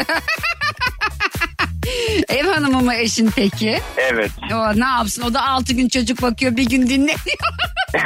Ev 2.29 2.45
hanımı 2.45 2.81
mı 2.81 2.95
eşin 2.95 3.31
peki? 3.35 3.79
Evet. 3.97 4.31
O 4.53 4.79
ne 4.79 4.85
yapsın? 4.85 5.21
O 5.21 5.33
da 5.33 5.47
altı 5.47 5.73
gün 5.73 5.89
çocuk 5.89 6.21
bakıyor 6.21 6.55
bir 6.55 6.69
gün 6.69 6.89
dinleniyor. 6.89 7.17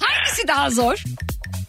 Hangisi 0.00 0.48
daha 0.48 0.70
zor? 0.70 1.02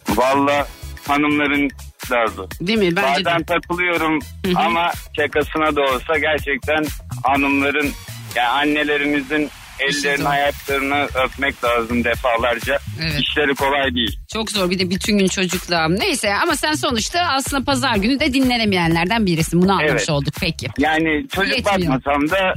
Valla 0.08 0.68
hanımların 1.08 1.70
daha 2.10 2.26
zor. 2.26 2.48
Değil 2.60 2.78
mi? 2.78 2.96
Bence 2.96 3.20
de. 3.20 3.24
Bazen 3.24 3.42
takılıyorum 3.42 4.18
ama 4.56 4.92
şakasına 5.16 5.76
da 5.76 5.80
olsa 5.80 6.18
gerçekten 6.18 6.84
hanımların 7.24 7.90
yani 8.36 8.48
annelerimizin 8.48 9.50
ellerini 9.80 10.28
ayaklarını 10.28 11.08
öpmek 11.26 11.64
lazım 11.64 12.04
defalarca. 12.04 12.78
Evet. 13.02 13.20
İşleri 13.20 13.54
kolay 13.54 13.94
değil. 13.94 14.18
Çok 14.32 14.50
zor 14.50 14.70
bir 14.70 14.78
de 14.78 14.90
bütün 14.90 15.18
gün 15.18 15.26
çocukla. 15.28 15.88
Neyse 15.88 16.34
ama 16.42 16.56
sen 16.56 16.72
sonuçta 16.72 17.20
aslında 17.20 17.64
pazar 17.64 17.96
günü 17.96 18.20
de 18.20 18.32
dinlenemeyenlerden 18.34 19.26
birisin. 19.26 19.62
Bunu 19.62 19.72
anlamış 19.72 19.90
Evet. 19.92 20.10
olduk 20.10 20.34
peki. 20.40 20.66
Yani 20.78 21.26
çocuk 21.34 21.56
Yetmiyor. 21.56 21.92
bakmasam 21.94 22.30
da 22.30 22.54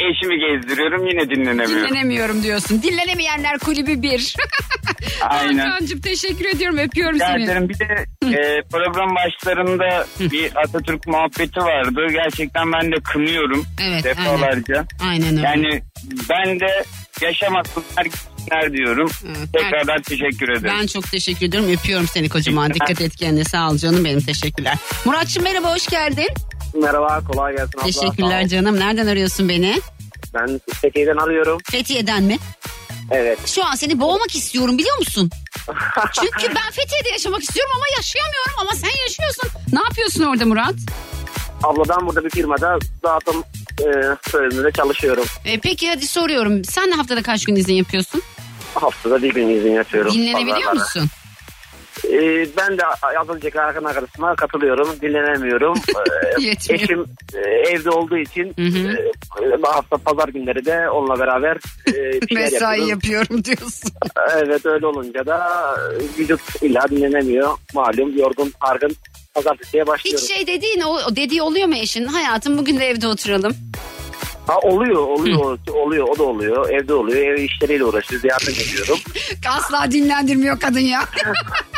eşimi 0.00 0.34
gezdiriyorum 0.38 1.06
yine 1.06 1.30
dinlenemiyorum. 1.30 1.88
Dinlenemiyorum 1.88 2.42
diyorsun. 2.42 2.82
Dinlenemeyenler 2.82 3.58
kulübü 3.58 4.02
bir. 4.02 4.36
Aynen. 5.20 5.58
Hakan'cığım 5.58 6.00
teşekkür 6.00 6.44
ediyorum 6.44 6.78
öpüyorum 6.78 7.14
Rica 7.14 7.26
seni. 7.26 7.44
ederim. 7.44 7.68
Bir 7.68 7.78
de 7.78 7.84
e, 8.22 8.62
program 8.72 9.14
başlarında 9.16 10.06
bir 10.20 10.56
Atatürk 10.56 11.06
muhabbeti 11.06 11.60
vardı. 11.60 12.06
Gerçekten 12.12 12.72
ben 12.72 12.92
de 12.92 12.96
kınıyorum 13.04 13.64
Evet, 13.82 14.04
defalarca. 14.04 14.84
Aynen 15.10 15.36
öyle. 15.36 15.46
Yani 15.46 15.82
ben 16.30 16.60
de 16.60 16.84
yaşamasınlar 17.22 18.04
gitsinler 18.04 18.72
diyorum. 18.72 19.10
Evet, 19.26 19.48
Tekrardan 19.52 20.02
teşekkür 20.02 20.48
ederim. 20.48 20.76
Ben 20.80 20.86
çok 20.86 21.10
teşekkür 21.10 21.46
ediyorum. 21.46 21.70
Öpüyorum 21.72 22.06
seni 22.08 22.28
kocaman. 22.28 22.74
Dikkat 22.74 23.00
et 23.00 23.16
kendine. 23.16 23.44
Sağ 23.44 23.70
ol 23.70 23.76
canım 23.78 24.04
benim. 24.04 24.20
Teşekkürler. 24.20 24.74
Muratçım 25.04 25.42
merhaba 25.42 25.74
hoş 25.74 25.86
geldin. 25.86 26.28
Merhaba 26.82 27.20
kolay 27.32 27.56
gelsin 27.56 27.78
abla. 27.78 27.86
Teşekkürler 27.86 28.48
canım. 28.48 28.80
Nereden 28.80 29.06
arıyorsun 29.06 29.48
beni? 29.48 29.80
Ben 30.34 30.60
Fethiye'den 30.80 31.16
arıyorum. 31.16 31.58
Fethiye'den 31.70 32.22
mi? 32.22 32.38
Evet. 33.10 33.38
Şu 33.46 33.64
an 33.64 33.74
seni 33.74 34.00
boğmak 34.00 34.34
istiyorum 34.36 34.78
biliyor 34.78 34.98
musun? 34.98 35.30
Çünkü 36.12 36.54
ben 36.54 36.70
Fethiye'de 36.72 37.08
yaşamak 37.12 37.42
istiyorum 37.42 37.72
ama 37.76 37.84
yaşayamıyorum 37.96 38.54
ama 38.60 38.70
sen 38.74 39.00
yaşıyorsun. 39.06 39.50
Ne 39.72 39.78
yapıyorsun 39.78 40.24
orada 40.24 40.44
Murat? 40.46 40.74
Abla 41.62 41.82
ben 41.88 42.06
burada 42.06 42.24
bir 42.24 42.30
firmada 42.30 42.78
dağıtım 43.02 43.44
e, 43.80 43.84
bölümünde 44.34 44.72
çalışıyorum. 44.72 45.24
E, 45.44 45.58
peki 45.60 45.88
hadi 45.88 46.06
soruyorum. 46.06 46.64
Sen 46.64 46.90
haftada 46.90 47.22
kaç 47.22 47.44
gün 47.44 47.56
izin 47.56 47.74
yapıyorsun? 47.74 48.22
Haftada 48.74 49.22
bir 49.22 49.34
gün 49.34 49.48
izin 49.48 49.72
yapıyorum. 49.72 50.12
Dinlenebiliyor 50.12 50.56
pazarlara. 50.56 50.74
musun? 50.84 51.08
E, 52.04 52.46
ben 52.56 52.78
de 52.78 52.82
az 53.20 53.28
önceki 53.28 53.60
arkadaşıma 53.60 54.36
katılıyorum. 54.36 54.88
Dinlenemiyorum. 55.02 55.74
E, 56.38 56.42
Yetmiyor. 56.42 56.82
eşim 56.82 57.04
e, 57.34 57.38
evde 57.70 57.90
olduğu 57.90 58.16
için 58.16 58.44
Hı 58.58 58.62
hı. 58.62 58.88
e, 59.44 59.62
hafta 59.62 59.96
pazar 59.96 60.28
günleri 60.28 60.64
de 60.64 60.90
onunla 60.90 61.18
beraber 61.18 61.56
e, 61.88 61.92
bir 62.22 62.28
şeyler 62.28 62.42
Mesai 62.52 62.60
yapıyoruz. 62.60 62.88
yapıyorum 62.90 63.44
diyorsun. 63.44 63.90
Evet 64.36 64.66
öyle 64.66 64.86
olunca 64.86 65.26
da 65.26 65.48
e, 65.92 66.20
vücut 66.20 66.40
illa 66.62 66.88
dinlenemiyor. 66.90 67.48
Malum 67.74 68.18
yorgun, 68.18 68.52
argın. 68.60 68.96
Pazartesiye 69.34 69.86
başlıyorum. 69.86 70.22
Hiç 70.24 70.34
şey 70.34 70.46
dediğin 70.46 70.80
o 70.80 71.16
dediği 71.16 71.42
oluyor 71.42 71.66
mu 71.68 71.74
eşin? 71.74 72.04
Hayatım 72.06 72.58
bugün 72.58 72.80
de 72.80 72.86
evde 72.86 73.06
oturalım. 73.08 73.52
Ha, 74.46 74.58
oluyor, 74.58 74.96
oluyor, 75.02 75.58
oluyor, 75.74 76.08
o 76.08 76.18
da 76.18 76.22
oluyor. 76.22 76.70
Evde 76.70 76.94
oluyor, 76.94 77.18
ev 77.18 77.42
işleriyle 77.42 77.84
uğraşıyoruz, 77.84 78.24
yardım 78.24 78.54
ediyorum. 78.54 78.98
Asla 79.48 79.90
dinlendirmiyor 79.90 80.60
kadın 80.60 80.78
ya. 80.80 81.04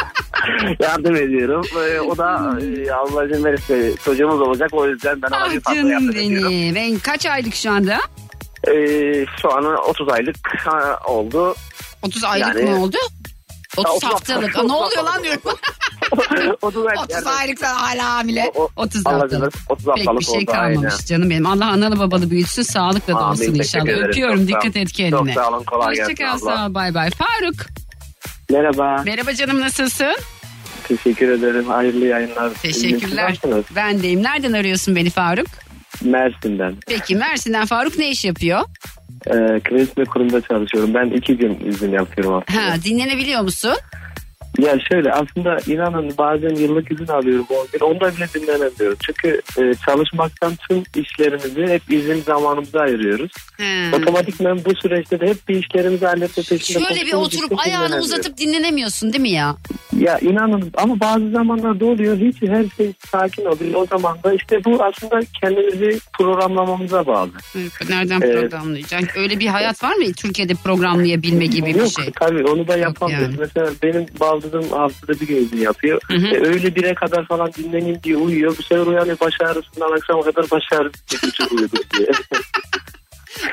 yardım 0.81 1.17
ediyorum. 1.17 1.67
Ee, 1.77 2.01
o 2.01 2.19
da 2.19 2.59
e, 2.87 2.93
Allah 2.93 3.25
izin 3.25 3.45
verirse 3.45 3.93
çocuğumuz 4.05 4.41
olacak. 4.41 4.71
O 4.73 4.87
yüzden 4.89 5.23
ben 5.23 5.29
ona 5.29 5.45
ah 5.45 5.53
bir 5.53 5.61
fazla 5.61 5.77
canım 5.77 5.91
yardım 5.93 6.11
ediyorum. 6.11 6.51
benim. 6.51 6.75
Ben 6.75 6.99
kaç 6.99 7.27
aylık 7.27 7.55
şu 7.55 7.71
anda? 7.71 7.99
Ee, 8.69 9.27
şu 9.43 9.53
an 9.53 9.65
30 9.65 10.09
aylık 10.09 10.37
ha, 10.67 10.99
oldu. 11.07 11.55
30 12.03 12.25
aylık 12.25 12.47
Yani- 12.57 12.71
mı 12.71 12.83
oldu? 12.83 12.97
30 13.77 13.93
otuz 13.93 14.09
haftalık. 14.09 14.45
haftalık. 14.55 14.71
ne 14.71 14.73
oluyor 14.77 15.03
lan 15.05 15.25
diyorum. 15.25 15.43
30 16.63 16.87
aylık. 16.87 17.03
30 17.05 17.15
yani. 17.15 17.29
aylık 17.29 17.59
sen 17.59 17.75
hala 17.75 18.05
hamile. 18.15 18.53
O- 18.55 18.63
o- 18.63 18.69
30 18.77 19.07
Allah 19.07 19.27
izin 19.27 19.41
haftalık. 19.41 19.43
verirse 19.43 19.59
30 19.69 19.85
Pek 19.85 19.97
haftalık 19.99 20.21
bir 20.21 20.25
şey 20.25 20.47
kalmamış 20.47 20.77
aynen. 20.93 21.05
canım 21.07 21.31
benim. 21.31 21.47
Allah 21.47 21.67
analı 21.67 21.99
babalı 21.99 22.31
büyütsün. 22.31 22.63
Sağlıkla 22.63 23.15
da 23.15 23.19
Amin, 23.19 23.31
olsun 23.31 23.45
teşekkür 23.45 23.59
inşallah. 23.59 23.85
ederim. 23.89 24.09
Öpüyorum. 24.09 24.39
Çok 24.39 24.49
Dikkat 24.49 24.77
et 24.77 24.93
kendine. 24.93 25.35
Çok 25.35 25.45
sağ 25.45 25.51
olun, 25.51 25.65
kolay 25.65 25.95
gelsin 25.95 26.13
Hoşçakal 26.13 26.31
abla. 26.39 26.57
sağ 26.57 26.67
ol. 26.67 26.75
Bay 26.75 26.95
bay. 26.95 27.11
Faruk. 27.11 27.55
Merhaba. 28.51 29.03
Merhaba 29.07 29.35
canım 29.35 29.61
nasılsın? 29.61 30.17
Teşekkür 30.89 31.29
ederim. 31.29 31.65
Hayırlı 31.69 32.07
yayınlar. 32.07 32.51
Teşekkürler. 32.63 33.39
Ben 33.77 34.03
deyim. 34.03 34.23
Nereden 34.23 34.53
arıyorsun 34.53 34.97
beni 34.97 35.11
Faruk? 35.11 35.47
Mersin'den. 36.03 36.75
Peki 36.89 37.17
Mersin'den 37.17 37.67
Faruk 37.67 37.99
ne 37.99 38.11
iş 38.11 38.25
yapıyor? 38.25 38.61
Ee, 39.27 39.31
kredi 39.65 40.05
kurumda 40.05 40.41
çalışıyorum. 40.41 40.95
Ben 40.95 41.07
iki 41.17 41.37
gün 41.37 41.69
izin 41.69 41.93
yapıyorum 41.93 42.35
aslında. 42.49 42.67
Ha 42.67 42.75
dinlenebiliyor 42.85 43.43
musun? 43.43 43.75
Ya 44.59 44.79
şöyle 44.93 45.13
aslında 45.13 45.57
inanın 45.67 46.15
bazen 46.19 46.55
yıllık 46.55 46.93
izin 46.93 47.07
alıyorum 47.07 47.47
10 47.51 47.67
gün. 47.73 47.81
Onda 47.81 48.17
bile 48.17 48.27
dinlenemiyorum. 48.35 48.99
Çünkü 49.07 49.41
e, 49.59 49.75
çalışmaktan 49.87 50.53
tüm 50.69 50.83
işlerimizi 51.03 51.67
hep 51.67 51.83
izin 51.93 52.23
zamanımıza 52.23 52.81
ayırıyoruz. 52.81 53.31
He. 53.57 53.91
Otomatikman 53.97 54.61
bu 54.65 54.75
süreçte 54.83 55.21
de 55.21 55.27
hep 55.27 55.49
bir 55.49 55.57
işlerimizi 55.65 56.07
halletme 56.07 56.43
peşinde 56.49 56.85
Şöyle 56.85 57.07
bir 57.07 57.13
oturup 57.13 57.59
ayağını 57.67 57.99
uzatıp 58.01 58.39
dinlenemiyorsun 58.39 59.13
değil 59.13 59.23
mi 59.23 59.31
ya? 59.31 59.57
Ya 59.99 60.19
inanın 60.19 60.73
ama 60.77 61.01
bazı 61.01 61.31
zamanlarda 61.31 61.85
oluyor. 61.87 62.17
Hiç 62.17 62.43
her 62.43 62.65
şey 62.77 62.93
sakin 63.13 63.45
oluyor. 63.45 63.75
O 63.75 63.87
zaman 63.87 64.19
da 64.25 64.33
işte 64.35 64.65
bu 64.65 64.85
aslında 64.85 65.21
kendimizi 65.41 66.01
programlamamıza 66.19 67.07
bağlı. 67.07 67.31
Nereden 67.89 68.21
Evet. 68.21 68.41
programlayacaksın? 68.51 69.21
Öyle 69.21 69.41
bir 69.41 69.47
hayat 69.47 69.83
var 69.85 69.95
mı 69.95 70.05
Türkiye'de 70.13 70.55
programlayabilme 70.55 71.47
gibi 71.47 71.67
bir 71.67 71.75
Yok 71.75 71.89
şey? 72.03 72.11
tabii 72.21 72.45
onu 72.45 72.69
da 72.69 72.77
yapamıyoruz. 72.77 73.27
yani. 73.27 73.37
Mesela 73.39 73.71
benim 73.83 74.07
baldızım 74.53 74.79
haftada 74.79 75.21
bir 75.21 75.29
izin 75.29 75.59
yapıyor. 75.61 76.01
Hı 76.09 76.15
hı. 76.15 76.27
E, 76.27 76.47
öyle 76.47 76.75
bire 76.75 76.95
kadar 76.95 77.27
falan 77.27 77.53
dinleneyim 77.53 78.03
diye 78.05 78.17
uyuyor. 78.17 78.57
Bu 78.59 78.63
sefer 78.63 78.87
uyanıyor 78.87 79.21
baş 79.21 79.35
ağrısından 79.41 79.93
akşama 79.97 80.23
kadar 80.23 80.51
baş 80.51 80.63
ağrısı 80.73 81.07
çekici 81.07 81.45
uyuduk 81.45 81.95
diye. 81.99 82.09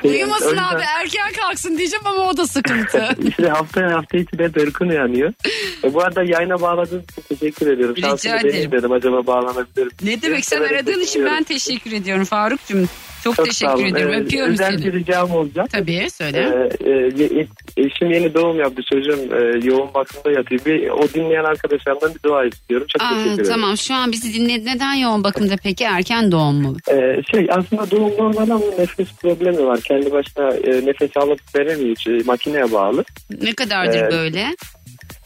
Uyumasın 0.03 0.49
yüzden- 0.49 0.63
abi 0.63 0.81
erken 0.99 1.31
kalksın 1.33 1.77
diyeceğim 1.77 2.07
ama 2.07 2.29
o 2.29 2.37
da 2.37 2.47
sıkıntı. 2.47 3.09
İşte 3.27 3.49
haftaya 3.49 3.97
hafta 3.97 4.17
içi 4.17 4.39
de 4.39 4.55
Berkun 4.55 4.89
uyanıyor. 4.89 5.33
E, 5.83 5.93
bu 5.93 6.01
arada 6.03 6.23
yayına 6.23 6.61
bağladığınız 6.61 7.03
için 7.03 7.35
teşekkür 7.35 7.67
ediyorum. 7.67 7.95
Rica 7.95 8.07
Şansımı 8.07 8.37
ederim. 8.39 8.71
dedim 8.71 8.91
acaba 8.91 9.27
bağlanabilirim. 9.27 9.91
ne 10.03 10.21
demek 10.21 10.45
sen 10.45 10.61
aradığın 10.61 10.99
için 10.99 11.25
ben 11.25 11.43
teşekkür 11.43 11.91
ediyorum 11.91 12.25
Faruk'cum. 12.25 12.89
Çok, 13.25 13.35
Çok 13.35 13.45
teşekkür 13.45 13.85
ediyorum. 13.85 14.13
Ee, 14.13 14.17
Öpüyorum 14.17 14.53
özel 14.53 14.71
seni. 14.71 14.85
bir 14.85 14.93
ricam 14.93 15.31
olacak. 15.31 15.69
Tabii 15.71 16.07
söyle. 16.09 16.69
Ee, 16.85 16.89
e, 16.89 17.47
eşim 17.77 18.11
yeni 18.11 18.33
doğum 18.33 18.59
yaptı 18.59 18.81
çocuğum 18.93 19.35
e, 19.35 19.67
yoğun 19.67 19.93
bakımda 19.93 20.31
yatıyor. 20.39 20.65
Bir, 20.65 20.89
o 20.89 21.13
dinleyen 21.13 21.43
arkadaşlarımdan 21.43 22.11
bir 22.15 22.29
dua 22.29 22.45
istiyorum. 22.45 22.87
Çok 22.89 23.01
Aa, 23.01 23.09
teşekkür 23.09 23.33
ederim. 23.33 23.49
tamam 23.49 23.77
şu 23.77 23.93
an 23.93 24.11
bizi 24.11 24.33
dinledi. 24.33 24.65
Neden 24.65 24.93
yoğun 24.93 25.23
bakımda 25.23 25.55
peki 25.63 25.83
erken 25.83 26.31
doğum 26.31 26.55
mu? 26.61 26.77
Ee, 26.91 27.21
şey 27.31 27.47
aslında 27.49 27.91
doğum 27.91 28.11
normal 28.17 28.49
ama 28.49 28.65
nefes 28.79 29.07
problemi 29.21 29.65
var. 29.65 29.79
Kendi 29.81 30.11
başına 30.11 30.49
e, 30.51 30.85
nefes 30.85 31.17
alıp 31.17 31.39
veremiyor. 31.55 31.95
Şey, 31.95 32.19
makineye 32.25 32.71
bağlı. 32.71 33.03
Ne 33.41 33.53
kadardır 33.53 33.99
Evet. 33.99 34.11
böyle? 34.11 34.55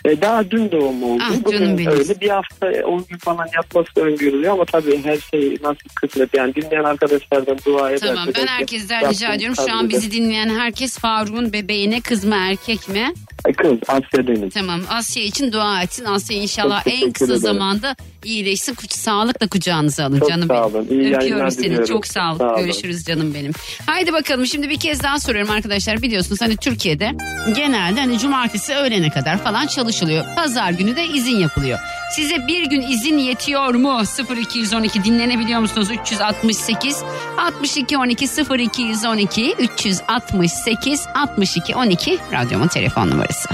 E, 0.06 0.22
daha 0.22 0.52
dün 0.52 0.72
doğum 0.72 1.04
oldu. 1.04 1.24
Ah, 1.26 1.32
Bugün 1.46 1.78
benim. 1.78 1.92
öyle 1.92 2.22
bir 2.22 2.30
hafta 2.30 2.68
10 2.86 3.06
gün 3.10 3.18
falan 3.18 3.48
yapması 3.56 3.90
öngörülüyor 3.96 4.54
ama 4.54 4.66
tabii 4.66 5.04
her 5.04 5.18
şey 5.18 5.58
nasıl 5.64 5.90
kısmet. 5.96 6.34
Yani 6.38 6.56
dinleyen 6.56 6.84
arkadaşlardan 6.84 7.58
dua 7.66 7.90
ederse. 7.90 8.06
Tamam 8.08 8.28
ben 8.36 8.48
herkesten 8.48 9.10
rica 9.10 9.34
ediyorum. 9.34 9.56
Şu 9.68 9.74
an 9.74 9.80
eder. 9.80 9.90
bizi 9.90 10.12
dinleyen 10.12 10.50
herkes 10.50 10.98
Faruk'un 10.98 11.54
bebeğine 11.54 12.02
kız 12.02 12.26
mı 12.26 12.36
erkek 12.40 12.90
mi? 12.90 13.14
Ay, 13.46 13.54
Kız 13.54 13.72
Asya 13.88 14.28
Deniz. 14.28 14.54
Tamam 14.54 14.82
Asya 14.90 15.24
için 15.24 15.52
dua 15.52 15.82
etsin. 15.84 16.06
Asya 16.06 16.38
inşallah 16.38 16.84
Çok 16.84 16.94
en 16.94 17.12
kısa 17.12 17.26
ederim. 17.26 17.40
zamanda 17.40 17.96
iyileşsin. 18.26 18.74
Kuş 18.76 18.90
sağlıkla 18.92 19.48
kucağınıza 19.48 20.06
alın 20.06 20.20
Çok 20.20 20.30
canım 20.30 20.48
sağ 20.48 20.54
benim. 20.54 20.76
olun. 20.76 20.88
İyi 20.90 21.02
yayınlar 21.04 21.22
Öpüyorum 21.22 21.52
seni. 21.52 21.64
diliyorum. 21.66 21.86
Çok 21.86 22.08
sağ 22.08 22.34
ol. 22.34 22.38
Sağ 22.38 22.54
olun. 22.54 22.62
Görüşürüz 22.66 23.04
canım 23.06 23.34
benim. 23.34 23.52
Haydi 23.86 24.14
bakalım 24.14 24.46
şimdi 24.46 24.70
bir 24.70 24.80
kez 24.80 25.04
daha 25.04 25.20
soruyorum 25.20 25.52
arkadaşlar. 25.52 26.02
Biliyorsunuz 26.02 26.42
hani 26.42 26.58
Türkiye'de 26.58 27.12
genelde 27.56 28.00
hani 28.00 28.20
cumartesi 28.20 28.74
öğlene 28.74 29.10
kadar 29.10 29.38
falan 29.38 29.68
çalışılıyor. 29.90 30.26
Pazar 30.36 30.72
günü 30.72 30.96
de 30.96 31.06
izin 31.06 31.38
yapılıyor. 31.38 31.80
Size 32.12 32.48
bir 32.48 32.64
gün 32.70 32.82
izin 32.82 33.18
yetiyor 33.18 33.74
mu? 33.76 34.02
0212 34.38 35.04
dinlenebiliyor 35.04 35.60
musunuz? 35.60 35.88
368 35.92 37.04
62 37.38 37.98
12 37.98 38.26
0212 38.60 39.56
368 39.60 41.06
62 41.16 41.76
12 41.76 42.20
radyomun 42.34 42.68
telefon 42.68 43.10
numarası. 43.10 43.50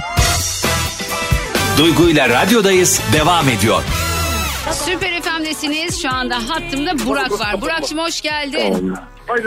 Duygu 1.77 2.09
ile 2.09 2.29
radyodayız 2.29 3.01
devam 3.13 3.49
ediyor. 3.49 3.83
Süper 4.85 5.21
FM'desiniz. 5.21 6.01
Şu 6.01 6.09
anda 6.09 6.49
hattımda 6.49 7.05
Burak 7.05 7.39
var. 7.39 7.61
Burak'cığım 7.61 7.99
hoş 7.99 8.21
geldin. 8.21 8.93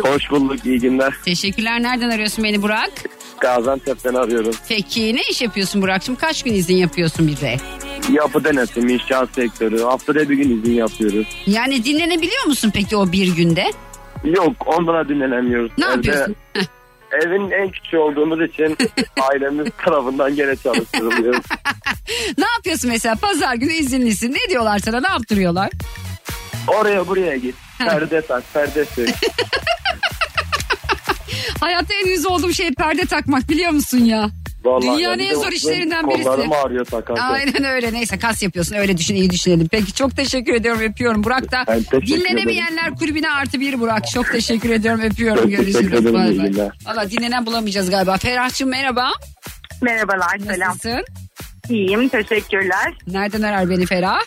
Hoş 0.02 0.30
bulduk. 0.30 0.66
iyi 0.66 0.80
günler. 0.80 1.14
Teşekkürler. 1.24 1.82
Nereden 1.82 2.10
arıyorsun 2.10 2.44
beni 2.44 2.62
Burak? 2.62 2.90
Gaziantep'ten 3.40 4.14
arıyorum. 4.14 4.54
Peki 4.68 5.16
ne 5.16 5.20
iş 5.30 5.42
yapıyorsun 5.42 5.82
Burak'cığım? 5.82 6.16
Kaç 6.16 6.42
gün 6.42 6.54
izin 6.54 6.76
yapıyorsun 6.76 7.28
bir 7.28 7.40
de? 7.40 7.56
Yapı 8.12 8.44
denetim, 8.44 8.88
inşaat 8.88 9.28
sektörü. 9.34 9.82
Haftada 9.82 10.28
bir 10.28 10.36
gün 10.36 10.62
izin 10.62 10.72
yapıyoruz. 10.74 11.26
Yani 11.46 11.84
dinlenebiliyor 11.84 12.44
musun 12.46 12.70
peki 12.74 12.96
o 12.96 13.12
bir 13.12 13.36
günde? 13.36 13.72
Yok 14.24 14.52
ondan 14.66 14.94
da 14.94 15.08
dinlenemiyoruz. 15.08 15.72
Ne 15.78 15.84
Evde- 15.84 15.92
yapıyorsun? 15.94 16.36
Heh. 16.52 16.62
Evin 17.12 17.50
en 17.50 17.70
küçüğü 17.70 17.96
olduğumuz 17.98 18.40
için 18.50 18.76
ailemiz 19.30 19.66
tarafından 19.84 20.36
gene 20.36 20.56
çalıştırılıyoruz. 20.56 21.44
ne 22.38 22.44
yapıyorsun 22.56 22.90
mesela? 22.90 23.14
Pazar 23.14 23.54
günü 23.54 23.72
izinlisin. 23.72 24.32
Ne 24.32 24.50
diyorlar 24.50 24.78
sana? 24.78 25.00
Ne 25.00 25.08
yaptırıyorlar? 25.08 25.70
Oraya 26.68 27.06
buraya 27.08 27.36
git. 27.36 27.54
Perde 27.78 28.20
tak, 28.22 28.42
perde 28.54 28.84
sök. 28.84 29.08
Hayatta 31.60 31.94
en 31.94 32.06
yüz 32.06 32.26
olduğum 32.26 32.52
şey 32.52 32.70
perde 32.70 33.04
takmak 33.06 33.48
biliyor 33.48 33.70
musun 33.70 33.98
ya? 33.98 34.30
Vallahi 34.64 34.82
Dünyanın 34.98 35.18
en 35.18 35.34
zor 35.34 35.52
işlerinden 35.52 36.08
birisi. 36.10 36.24
Kollarım 36.24 36.52
ağrıyor 36.52 36.84
takarken. 36.84 37.22
Aynen 37.24 37.64
öyle. 37.64 37.92
Neyse 37.92 38.18
kas 38.18 38.42
yapıyorsun. 38.42 38.76
Öyle 38.76 38.98
düşün 38.98 39.14
iyi 39.14 39.30
düşünelim. 39.30 39.68
Peki 39.68 39.92
çok 39.94 40.16
teşekkür 40.16 40.54
ediyorum. 40.54 40.82
Öpüyorum. 40.82 41.24
Burak 41.24 41.52
da 41.52 41.64
dinlenemeyenler 42.06 42.94
kulübüne 42.98 43.30
artı 43.30 43.60
bir 43.60 43.80
Burak. 43.80 44.08
Çok 44.10 44.32
teşekkür 44.32 44.70
ediyorum. 44.70 45.00
Öpüyorum. 45.00 45.42
Çok 45.42 45.50
teşekkür 45.50 45.80
Görüşürüz. 45.90 46.06
ederim, 46.06 46.14
Bay 46.14 46.56
bay. 46.58 46.68
Valla 46.86 47.10
dinlenen 47.10 47.46
bulamayacağız 47.46 47.90
galiba. 47.90 48.16
Ferah'cığım 48.16 48.68
merhaba. 48.70 49.10
Merhabalar 49.82 50.38
selam. 50.38 50.68
Nasılsın? 50.68 51.04
İyiyim 51.70 52.08
teşekkürler. 52.08 52.94
Nereden 53.06 53.42
arar 53.42 53.70
beni 53.70 53.86
Ferah? 53.86 54.20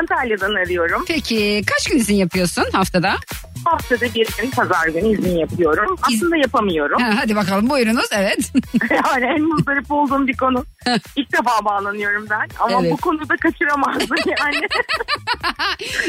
Antalya'dan 0.00 0.54
arıyorum. 0.54 1.04
Peki 1.08 1.62
kaç 1.66 1.88
gün 1.90 1.98
izin 1.98 2.14
yapıyorsun 2.14 2.64
haftada? 2.72 3.16
Haftada 3.64 4.14
bir 4.14 4.28
gün 4.42 4.50
pazar 4.50 4.88
günü 4.88 5.08
izin 5.08 5.36
yapıyorum. 5.38 5.96
Aslında 6.02 6.36
yapamıyorum. 6.36 7.02
Ha, 7.02 7.10
hadi 7.16 7.36
bakalım 7.36 7.70
buyurunuz 7.70 8.08
evet. 8.12 8.52
yani 8.90 9.24
en 9.24 9.42
muzdarip 9.42 9.90
olduğum 9.92 10.26
bir 10.26 10.36
konu. 10.36 10.64
İlk 11.16 11.32
defa 11.32 11.64
bağlanıyorum 11.64 12.26
ben. 12.30 12.48
Ama 12.60 12.80
Evet. 12.82 12.92
bu 12.92 12.96
konuda 12.96 13.36
kaçıramazdım 13.36 14.16
yani. 14.40 14.60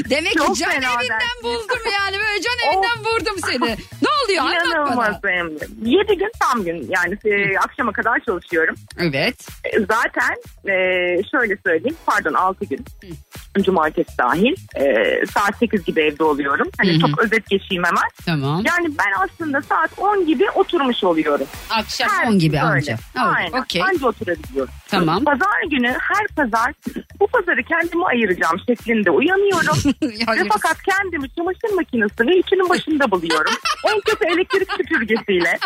Demek 0.09 0.33
Çok 0.37 0.55
ki 0.55 0.59
can 0.61 0.71
fena 0.71 0.85
evinden 0.89 1.09
dersin. 1.19 1.43
buldum 1.43 1.77
yani 1.99 2.17
böyle 2.19 2.41
can 2.41 2.69
evinden 2.73 2.99
vurdum 3.11 3.35
seni. 3.45 3.77
Ne 4.01 4.09
oluyor 4.25 4.43
anlat 4.43 4.65
İnanılmaz 4.67 5.15
hem 5.25 5.59
de. 5.59 5.67
Yedi 5.83 6.17
gün 6.17 6.31
tam 6.39 6.63
gün 6.63 6.87
yani 6.89 7.17
e, 7.25 7.57
akşama 7.57 7.91
kadar 7.91 8.19
çalışıyorum. 8.19 8.75
Evet. 8.97 9.47
E, 9.63 9.79
Zaten 9.79 10.35
e, 10.65 10.73
şöyle 11.31 11.57
söyleyeyim 11.65 11.97
pardon 12.05 12.33
altı 12.33 12.65
gün. 12.65 12.85
Cumartesi 13.61 14.17
dahil. 14.17 14.55
E, 14.75 14.83
saat 15.33 15.57
8 15.59 15.83
gibi 15.85 16.01
evde 16.01 16.23
oluyorum. 16.23 16.67
Hani 16.77 16.91
Hı 16.91 16.95
hı. 16.95 16.99
çok 16.99 17.19
özet 17.23 17.49
geçeyim 17.49 17.83
hemen. 17.83 18.09
Tamam. 18.25 18.63
Yani 18.65 18.87
ben 18.97 19.23
aslında 19.23 19.61
saat 19.61 19.99
10 19.99 20.25
gibi 20.25 20.49
oturmuş 20.55 21.03
oluyorum. 21.03 21.47
Akşam 21.69 22.09
Her 22.09 22.27
10 22.27 22.39
gibi 22.39 22.53
böyle. 22.53 22.63
anca. 22.65 22.95
Oh, 23.17 23.33
Aynen. 23.37 23.51
Okey. 23.51 23.81
Anca 23.83 24.07
oturabiliyorum. 24.07 24.62
Tamam. 24.87 25.23
Pazar 25.23 25.61
günü 25.69 25.87
her 25.87 26.27
pazar 26.35 26.73
bu 27.19 27.27
pazarı 27.27 27.63
kendime 27.63 28.05
ayıracağım 28.05 28.59
şeklinde 28.67 29.11
uyanıyorum. 29.11 29.77
ve 30.27 30.49
fakat 30.49 30.77
kendimi 30.83 31.29
çamaşır 31.29 31.75
makinesi 31.75 32.27
ve 32.27 32.69
başında 32.69 33.11
buluyorum. 33.11 33.53
en 33.93 34.01
kötü 34.01 34.25
elektrik 34.33 34.71
süpürgesiyle. 34.71 35.59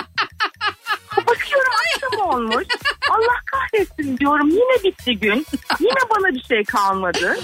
Bakıyorum 1.18 1.72
akşam 1.96 2.30
olmuş. 2.30 2.66
Allah 3.10 3.36
kahretsin 3.46 4.18
diyorum. 4.18 4.50
Yine 4.50 4.84
bitti 4.84 5.20
gün. 5.20 5.46
Yine 5.80 6.00
bana 6.16 6.36
bir 6.36 6.44
şey 6.44 6.64
kalmadı. 6.64 7.38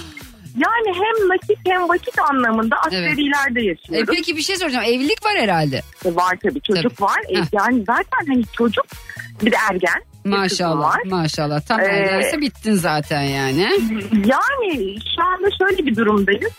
Yani 0.57 0.95
hem 0.97 1.29
nakit 1.29 1.57
hem 1.67 1.89
vakit 1.89 2.19
anlamında 2.19 2.75
askerilerde 2.77 3.59
E, 3.61 3.63
yaşıyorum. 3.65 4.13
peki 4.15 4.35
bir 4.37 4.41
şey 4.41 4.55
soracağım. 4.55 4.85
Evlilik 4.85 5.25
var 5.25 5.33
herhalde. 5.37 5.81
E, 6.05 6.15
Var 6.15 6.37
tabii 6.43 6.61
çocuk 6.61 7.01
var. 7.01 7.19
E, 7.29 7.35
Heh. 7.39 7.45
yani 7.51 7.83
zaten 7.87 8.25
hani 8.27 8.43
çocuk 8.57 8.85
bir 9.41 9.51
de 9.51 9.55
ergen. 9.71 10.03
Bir 10.25 10.29
Maşallah. 10.29 10.79
var. 10.95 11.01
Maşallah. 11.05 11.61
Tam 11.61 11.79
Ee, 11.79 11.83
ergense 11.83 12.41
bittin 12.41 12.73
zaten 12.73 13.21
yani. 13.21 13.61
Yani 14.25 14.95
şu 15.15 15.23
anda 15.23 15.47
şöyle 15.59 15.85
bir 15.85 15.95
durumdayız. 15.95 16.51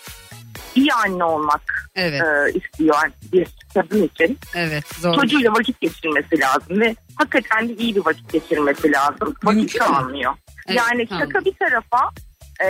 İyi 0.74 0.92
anne 0.92 1.24
olmak 1.24 1.90
Evet. 1.94 2.22
e, 2.22 2.58
istiyor 2.58 2.96
bir 3.32 3.46
kadın 3.74 4.02
için. 4.02 4.38
Evet. 4.54 4.84
Zor. 5.00 5.14
Çocuğuyla 5.14 5.52
vakit 5.52 5.80
geçirmesi 5.80 6.40
lazım 6.40 6.80
ve 6.80 6.96
hakikaten 7.16 7.68
de 7.68 7.72
iyi 7.74 7.94
bir 7.96 8.06
vakit 8.06 8.32
geçirmesi 8.32 8.92
lazım. 8.92 9.34
Vakit 9.44 9.60
Mümkün 9.60 9.78
kalmıyor. 9.78 10.32
Evet, 10.68 10.78
yani 10.78 11.06
tamam. 11.06 11.24
şaka 11.26 11.44
bir 11.44 11.52
tarafa 11.54 11.98
e, 12.60 12.68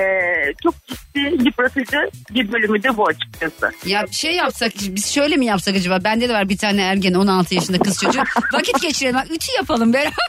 çok 0.63 0.75
ciddi 0.87 1.45
yıpratıcı 1.45 2.11
bir 2.31 2.53
bölümü 2.53 2.83
de 2.83 2.97
bu 2.97 3.07
açıkçası. 3.09 3.71
Ya 3.87 4.07
şey 4.13 4.35
yapsak 4.35 4.73
biz 4.89 5.07
şöyle 5.15 5.37
mi 5.37 5.47
yapsak 5.47 5.77
acaba? 5.77 6.05
Bende 6.05 6.29
de 6.29 6.33
var 6.35 6.49
bir 6.49 6.59
tane 6.59 6.83
ergen 6.83 7.15
16 7.15 7.55
yaşında 7.55 7.79
kız 7.79 7.99
çocuğu. 8.03 8.23
Vakit 8.53 8.83
geçirelim. 8.83 9.19
Ütü 9.31 9.47
yapalım 9.57 9.93
beraber. 9.93 10.13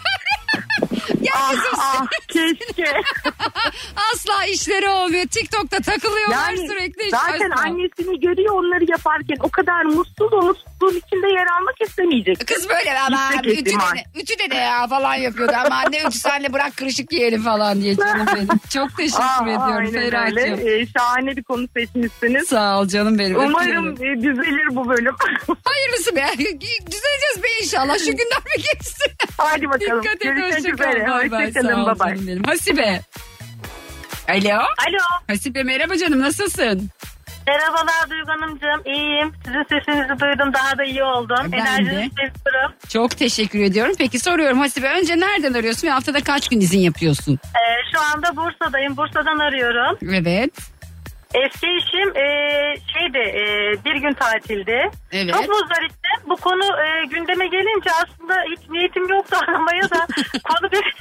Ah, 1.33 1.53
ah, 1.77 2.05
keşke. 2.27 2.85
asla 4.13 4.45
işleri 4.45 4.89
olmuyor. 4.89 5.25
TikTok'ta 5.27 5.79
takılıyorlar 5.79 6.49
Yani 6.53 6.67
sürekli. 6.67 7.09
zaten 7.09 7.49
asla. 7.51 7.63
annesini 7.63 8.19
görüyor 8.19 8.53
onları 8.53 8.91
yaparken 8.91 9.37
o 9.43 9.49
kadar 9.49 9.83
mutsuz 9.83 10.33
o 10.33 10.41
mutsuz 10.41 10.65
koltuğun 10.85 10.97
içinde 11.07 11.27
yer 11.27 11.47
almak 11.59 11.81
istemeyecek. 11.81 12.47
Kız 12.47 12.69
böyle 12.69 12.99
ama 12.99 13.29
ütü 13.43 13.51
ihtimal. 13.51 13.95
de, 13.95 14.21
ütü 14.21 14.39
de 14.39 14.49
ne 14.49 14.57
ya 14.57 14.87
falan 14.87 15.15
yapıyordu. 15.15 15.53
Ama 15.65 15.75
anne 15.75 15.99
ütü 16.07 16.17
senle 16.19 16.53
bırak 16.53 16.77
kırışık 16.77 17.13
yiyelim 17.13 17.43
falan 17.43 17.81
diye 17.81 17.95
canım 17.95 18.25
benim. 18.35 18.47
Çok 18.73 18.97
teşekkür 18.97 19.23
Aa, 19.23 19.43
ediyorum 19.43 19.95
öyle. 19.95 20.75
Ee, 20.81 20.87
şahane 20.97 21.35
bir 21.37 21.43
konu 21.43 21.67
seçmişsiniz. 21.77 22.47
Sağ 22.47 22.79
ol 22.79 22.87
canım 22.87 23.19
benim. 23.19 23.39
Umarım 23.39 23.91
e, 23.91 24.17
düzelir 24.23 24.75
bu 24.75 24.89
bölüm. 24.89 25.15
Hayırlısı 25.65 26.15
be. 26.15 26.25
Düzeleceğiz 26.37 27.43
be 27.43 27.47
inşallah. 27.63 27.97
Şu 27.97 28.05
günler 28.05 28.37
mi 28.37 28.63
geçsin? 28.73 29.11
Hadi 29.37 29.69
bakalım. 29.69 30.03
Dikkat 30.03 30.15
et. 30.15 30.37
Görüşmek 30.49 30.73
Hoşça 30.73 30.83
kal. 30.83 30.95
üzere. 30.95 31.09
Bay 31.11 31.31
bay. 31.31 31.47
Hoşçakalın. 31.47 31.73
Sağ 31.73 31.81
ol 31.81 31.85
Bye 31.85 31.99
bye. 32.05 32.15
canım 32.15 32.27
benim. 32.27 32.43
Hasibe. 32.43 33.01
Alo. 34.29 34.55
Alo. 34.59 35.03
Hasibe 35.27 35.63
merhaba 35.63 35.97
canım 35.97 36.21
nasılsın? 36.21 36.89
Merhabalar 37.47 38.09
Duygu 38.09 38.27
Hanımcığım. 38.31 38.93
İyiyim. 38.93 39.33
Sizin 39.45 39.63
sesinizi 39.63 40.09
duydum. 40.19 40.53
Daha 40.53 40.77
da 40.77 40.83
iyi 40.83 41.03
oldum. 41.03 41.35
Ben 41.39 41.51
de. 41.51 41.55
Enerjinizi 41.55 42.09
seviyorum. 42.15 42.73
Çok 42.89 43.17
teşekkür 43.17 43.59
ediyorum. 43.59 43.93
Peki 43.97 44.19
soruyorum 44.19 44.59
Hasibe 44.59 44.89
önce 44.89 45.19
nereden 45.19 45.53
arıyorsun 45.53 45.87
ve 45.87 45.91
haftada 45.91 46.23
kaç 46.23 46.47
gün 46.49 46.59
izin 46.61 46.79
yapıyorsun? 46.79 47.39
Ee, 47.55 47.91
şu 47.93 47.99
anda 48.15 48.35
Bursa'dayım. 48.35 48.97
Bursa'dan 48.97 49.39
arıyorum. 49.39 49.97
Evet. 50.13 50.51
Eski 51.33 51.67
işim 51.67 52.17
e, 52.17 52.25
şeydi 52.93 53.17
e, 53.17 53.43
bir 53.85 53.95
gün 53.95 54.13
tatildi. 54.13 54.91
Evet. 55.11 55.33
Çok 55.33 55.49
muzdariptim. 55.49 56.29
Bu 56.29 56.35
konu 56.35 56.63
e, 56.65 57.05
gündeme 57.05 57.47
gelince 57.47 57.89
aslında 57.91 58.35
hiç 58.51 58.69
niyetim 58.69 59.07
yoktu 59.07 59.37
aramaya 59.47 59.83
da 59.83 60.07
konu 60.43 60.71
bir 60.71 60.95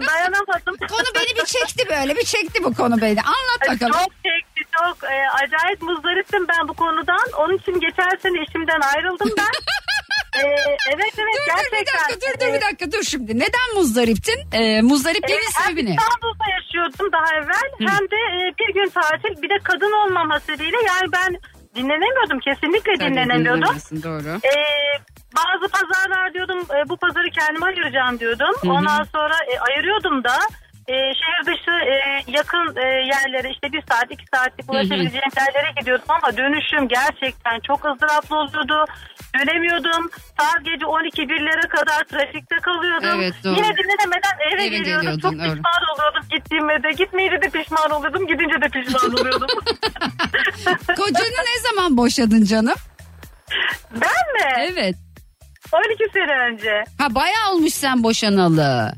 dayanamadım. 0.06 0.76
Konu 0.88 1.06
beni 1.14 1.36
bir 1.40 1.44
çekti 1.44 1.88
böyle 1.90 2.16
bir 2.16 2.24
çekti 2.24 2.64
bu 2.64 2.74
konu 2.74 3.00
beni. 3.00 3.20
Anlat 3.20 3.60
bakalım. 3.60 3.92
Çok 3.92 4.12
çekti 4.24 4.62
çok 4.78 5.04
e, 5.04 5.30
acayip 5.44 5.82
muzdariptim 5.82 6.48
ben 6.48 6.68
bu 6.68 6.74
konudan. 6.74 7.26
Onun 7.38 7.56
için 7.56 7.80
geçen 7.80 8.16
sene 8.22 8.42
eşimden 8.42 8.80
ayrıldım 8.80 9.30
ben. 9.38 9.46
E, 10.36 10.40
evet 10.94 11.14
evet 11.18 11.34
Dur 11.36 11.52
dur 11.56 11.72
bir 11.72 11.84
gerçekten. 11.84 12.00
dakika 12.00 12.14
dur 12.20 12.40
dur 12.46 12.54
bir 12.54 12.60
dakika 12.60 12.92
dur 12.92 13.02
şimdi. 13.02 13.36
Neden 13.38 13.68
muzdariptin? 13.74 14.38
Ee, 14.52 14.82
muzdarip 14.82 15.24
E, 15.24 15.28
sebebi 15.28 15.86
hem? 15.86 15.96
İstanbul'da 15.98 16.44
yaşıyordum 16.56 17.12
daha 17.12 17.28
evvel 17.38 17.68
hem 17.90 18.04
de 18.12 18.16
e, 18.36 18.38
bir 18.58 18.74
gün 18.74 18.88
tatil 18.90 19.42
bir 19.42 19.48
de 19.50 19.58
kadın 19.64 19.92
olmam 19.92 20.30
hasebiyle 20.30 20.76
yani 20.76 21.06
ben 21.12 21.36
dinlenemiyordum 21.74 22.38
kesinlikle 22.40 22.92
Tabii, 22.98 23.10
dinlenemiyordum. 23.10 23.76
Doğru. 24.02 24.28
Ee, 24.44 24.54
bazı 25.36 25.72
pazarlar 25.72 26.34
diyordum 26.34 26.58
e, 26.76 26.88
bu 26.88 26.96
pazarı 26.96 27.30
kendime 27.30 27.66
ayıracağım 27.66 28.18
diyordum. 28.20 28.54
Hı 28.60 28.66
hı. 28.68 28.72
Ondan 28.72 29.02
sonra 29.02 29.34
e, 29.52 29.58
ayırıyordum 29.60 30.24
da 30.24 30.36
e, 30.90 30.94
şehir 31.20 31.42
dışı 31.48 31.74
e, 31.92 31.94
yakın 32.38 32.76
e, 32.84 32.86
yerlere 33.12 33.50
işte 33.50 33.66
bir 33.72 33.82
saat 33.90 34.08
iki 34.10 34.24
saatlik 34.34 34.70
ulaşabileceğim 34.70 35.32
yerlere 35.40 35.70
gidiyordum 35.80 36.06
ama 36.08 36.36
dönüşüm 36.36 36.88
gerçekten 36.88 37.60
çok 37.68 37.84
ızdıraplı 37.84 38.36
oluyordu. 38.36 38.84
Dönemiyordum. 39.38 40.10
Saat 40.38 40.64
gece 40.64 40.86
12 40.86 41.28
birlere 41.28 41.66
kadar 41.76 42.04
trafikte 42.04 42.56
kalıyordum. 42.56 43.20
Evet, 43.20 43.34
doğru. 43.44 43.54
Yine 43.54 43.70
dinlenemeden 43.78 44.36
eve, 44.52 44.62
Eve 44.62 44.68
geliyordum. 44.78 45.18
Çok 45.18 45.32
doğru. 45.32 45.38
pişman 45.54 45.82
oluyordum 45.94 46.22
gittiğimde 46.30 46.82
de. 46.82 46.90
Gitmeyince 46.92 47.42
de 47.42 47.48
pişman 47.50 47.90
oluyordum. 47.90 48.26
Gidince 48.26 48.60
de 48.62 48.68
pişman 48.68 49.14
oluyordum. 49.14 49.48
Kocanı 50.96 51.40
ne 51.50 51.60
zaman 51.70 51.96
boşadın 51.96 52.44
canım? 52.44 52.74
ben 53.92 54.26
mi? 54.34 54.70
Evet. 54.72 54.96
12 55.72 56.12
sene 56.12 56.32
önce. 56.52 56.84
Ha 56.98 57.14
bayağı 57.14 57.50
olmuş 57.52 57.72
sen 57.72 58.02
boşanalı. 58.02 58.92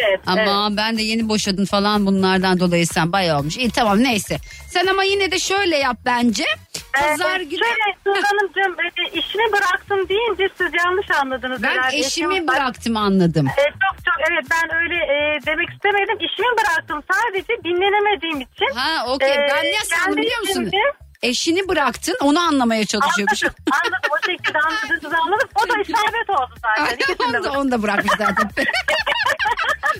Evet. 0.00 0.20
Ama 0.26 0.40
evet. 0.66 0.76
ben 0.76 0.98
de 0.98 1.02
yeni 1.02 1.28
boşadın 1.28 1.64
falan 1.64 2.06
bunlardan 2.06 2.60
dolayı 2.60 2.86
sen 2.86 3.12
bayağı 3.12 3.38
olmuş. 3.38 3.56
İyi 3.56 3.70
tamam 3.70 4.02
neyse. 4.02 4.36
Sen 4.70 4.86
ama 4.86 5.04
yine 5.04 5.30
de 5.30 5.38
şöyle 5.38 5.76
yap 5.76 5.96
bence. 6.04 6.44
Pazar 6.92 7.40
Ee, 7.40 7.44
günü. 7.44 7.58
Şöyle 7.58 7.96
Sultan 8.04 8.22
Hanımcığım 8.22 8.76
e, 8.80 9.18
işini 9.18 9.52
bıraktım 9.52 10.08
deyince 10.08 10.48
siz 10.58 10.70
yanlış 10.84 11.10
anladınız. 11.10 11.62
Ben 11.62 11.68
herhalde. 11.68 11.96
eşimi 11.96 12.34
Eşim- 12.34 12.48
bıraktım 12.48 12.96
anladım. 12.96 13.46
E, 13.46 13.62
çok 13.64 14.04
çok 14.06 14.14
evet 14.30 14.44
ben 14.50 14.76
öyle 14.76 14.94
e, 14.94 15.38
demek 15.46 15.68
istemedim. 15.70 16.16
İşimi 16.20 16.48
bıraktım 16.58 17.02
sadece 17.12 17.52
dinlenemediğim 17.64 18.40
için. 18.40 18.70
Ha 18.74 19.06
okey 19.08 19.28
Ee, 19.32 19.48
ben 19.50 19.64
ne 19.64 19.72
sandım 19.96 20.16
biliyor 20.22 20.40
musun? 20.40 20.52
işimde- 20.52 21.07
Eşini 21.22 21.68
bıraktın 21.68 22.16
onu 22.22 22.40
anlamaya 22.40 22.86
çalışıyormuşum. 22.86 23.50
Anladım, 23.72 23.92
anladım. 23.94 24.10
O 24.12 24.26
şekilde 24.30 24.58
anladınız 24.58 25.12
anladım. 25.24 25.48
O 25.54 25.68
da 25.68 25.80
isabet 25.80 26.30
oldu 26.30 26.54
zaten. 26.62 26.94
İkisinde 26.94 27.38
onu, 27.38 27.44
da, 27.44 27.52
onu 27.52 27.70
da 27.70 27.82
bırakmış 27.82 28.12
zaten. 28.18 28.50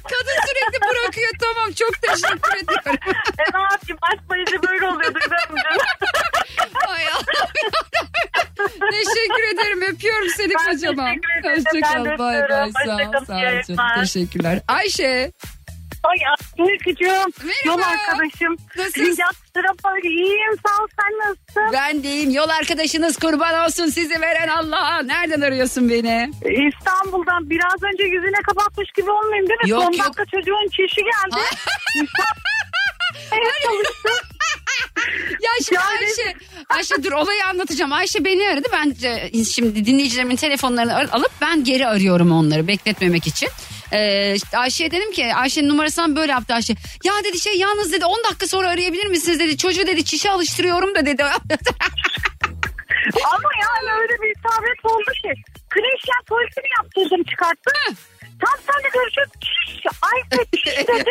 Kadın 0.03 0.39
sürekli 0.47 0.81
bırakıyor 0.81 1.31
tamam 1.41 1.73
çok 1.73 2.03
teşekkür 2.03 2.57
ediyorum. 2.57 2.99
E, 3.39 3.43
ne 3.55 3.63
yapayım 3.63 3.99
açmayınca 4.03 4.63
böyle 4.63 4.87
oluyor 4.87 5.15
Duygu 5.15 5.35
Hanımcığım. 5.35 5.87
Ay 6.89 7.05
teşekkür 8.91 9.55
ederim 9.55 9.83
öpüyorum 9.83 10.29
seni 10.37 10.53
Ben 10.55 10.73
kocaman. 10.73 11.17
Hoşçakal 11.45 12.19
bay 12.19 12.49
bay 12.49 12.73
sağ 12.87 12.97
ol 12.97 13.25
sağ 13.27 13.37
ol 13.37 14.01
teşekkürler. 14.01 14.61
Ayşe 14.69 15.33
Ay 16.09 16.17
Duygucuğum. 16.59 17.07
Merhaba. 17.07 17.53
Yol 17.65 17.79
arkadaşım. 17.79 18.57
Nasılsın? 18.77 19.17
Yaptırım 19.23 19.77
böyle 19.85 20.09
iyiyim 20.09 20.55
sağ 20.67 20.83
ol 20.83 20.89
sen 21.01 21.19
nasılsın? 21.19 21.73
ben 21.73 22.03
deyim 22.03 22.31
yol 22.31 22.49
arkadaşınız 22.49 23.17
kurban 23.19 23.65
olsun 23.67 23.87
sizi 23.87 24.21
veren 24.21 24.49
Allah. 24.49 25.03
Nereden 25.03 25.41
arıyorsun 25.41 25.91
beni? 25.91 26.31
İstanbul'dan 26.69 27.51
biraz 27.51 27.83
önce 27.83 28.03
yüzüne 28.05 28.43
kapatmış 28.47 28.89
gibi 28.97 29.11
olmayayım 29.11 29.49
değil 29.49 29.61
mi? 29.65 29.71
Yok, 29.71 29.83
Son 29.83 29.93
yok. 29.93 30.05
dakika 30.05 30.25
çocuğun 30.25 30.69
çişi 30.69 31.01
geldi. 31.03 31.45
Evet, 33.33 33.63
çalıştım. 33.65 34.13
Ya 35.43 35.51
şimdi 35.65 35.81
Yani- 35.81 35.99
Ayşe, 35.99 36.35
Ayşe 36.69 37.03
dur 37.05 37.13
olayı 37.13 37.47
anlatacağım. 37.47 37.93
Ayşe 37.93 38.25
beni 38.25 38.49
aradı. 38.49 38.69
Ben 38.73 38.95
e, 39.09 39.45
şimdi 39.45 39.85
dinleyicilerimin 39.87 40.37
telefonlarını 40.37 40.95
ar- 40.95 41.09
alıp 41.13 41.31
ben 41.41 41.65
geri 41.65 41.87
arıyorum 41.87 42.33
onları 42.33 42.67
bekletmemek 42.69 43.27
için. 43.27 43.49
Ee, 43.93 44.37
Ayşe'ye 44.57 44.91
dedim 44.91 45.13
ki 45.13 45.35
Ayşe'nin 45.35 45.69
numarasından 45.69 46.17
böyle 46.17 46.33
yaptı 46.33 46.55
Ayşe. 46.55 46.75
Ya 47.05 47.13
dedi 47.25 47.41
şey 47.41 47.57
yalnız 47.59 47.93
dedi 47.93 48.05
10 48.05 48.25
dakika 48.25 48.47
sonra 48.47 48.69
arayabilir 48.69 49.07
misiniz 49.07 49.39
dedi. 49.41 49.57
Çocuğu 49.57 49.87
dedi 49.87 50.05
çişe 50.05 50.31
alıştırıyorum 50.31 50.95
da 50.95 51.07
dedi. 51.07 51.25
Ama 51.25 51.41
yani 53.63 53.91
öyle 54.01 54.13
bir 54.23 54.31
isabet 54.37 54.85
oldu 54.85 55.11
ki. 55.23 55.33
Kreşler 55.71 56.21
tuvaletini 56.29 56.69
yaptırdım 56.79 57.25
çıkarttım. 57.25 57.97
Tam 58.45 58.55
seninle 58.67 58.89
görüşüp 58.95 59.41
çiş, 59.43 59.87
ay 60.03 60.23
dedi. 60.31 61.11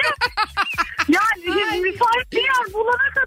yani 1.09 1.79
müsait 1.81 2.31
bir 2.31 2.37
yer 2.43 2.73
bulana 2.73 3.09
kadar 3.13 3.26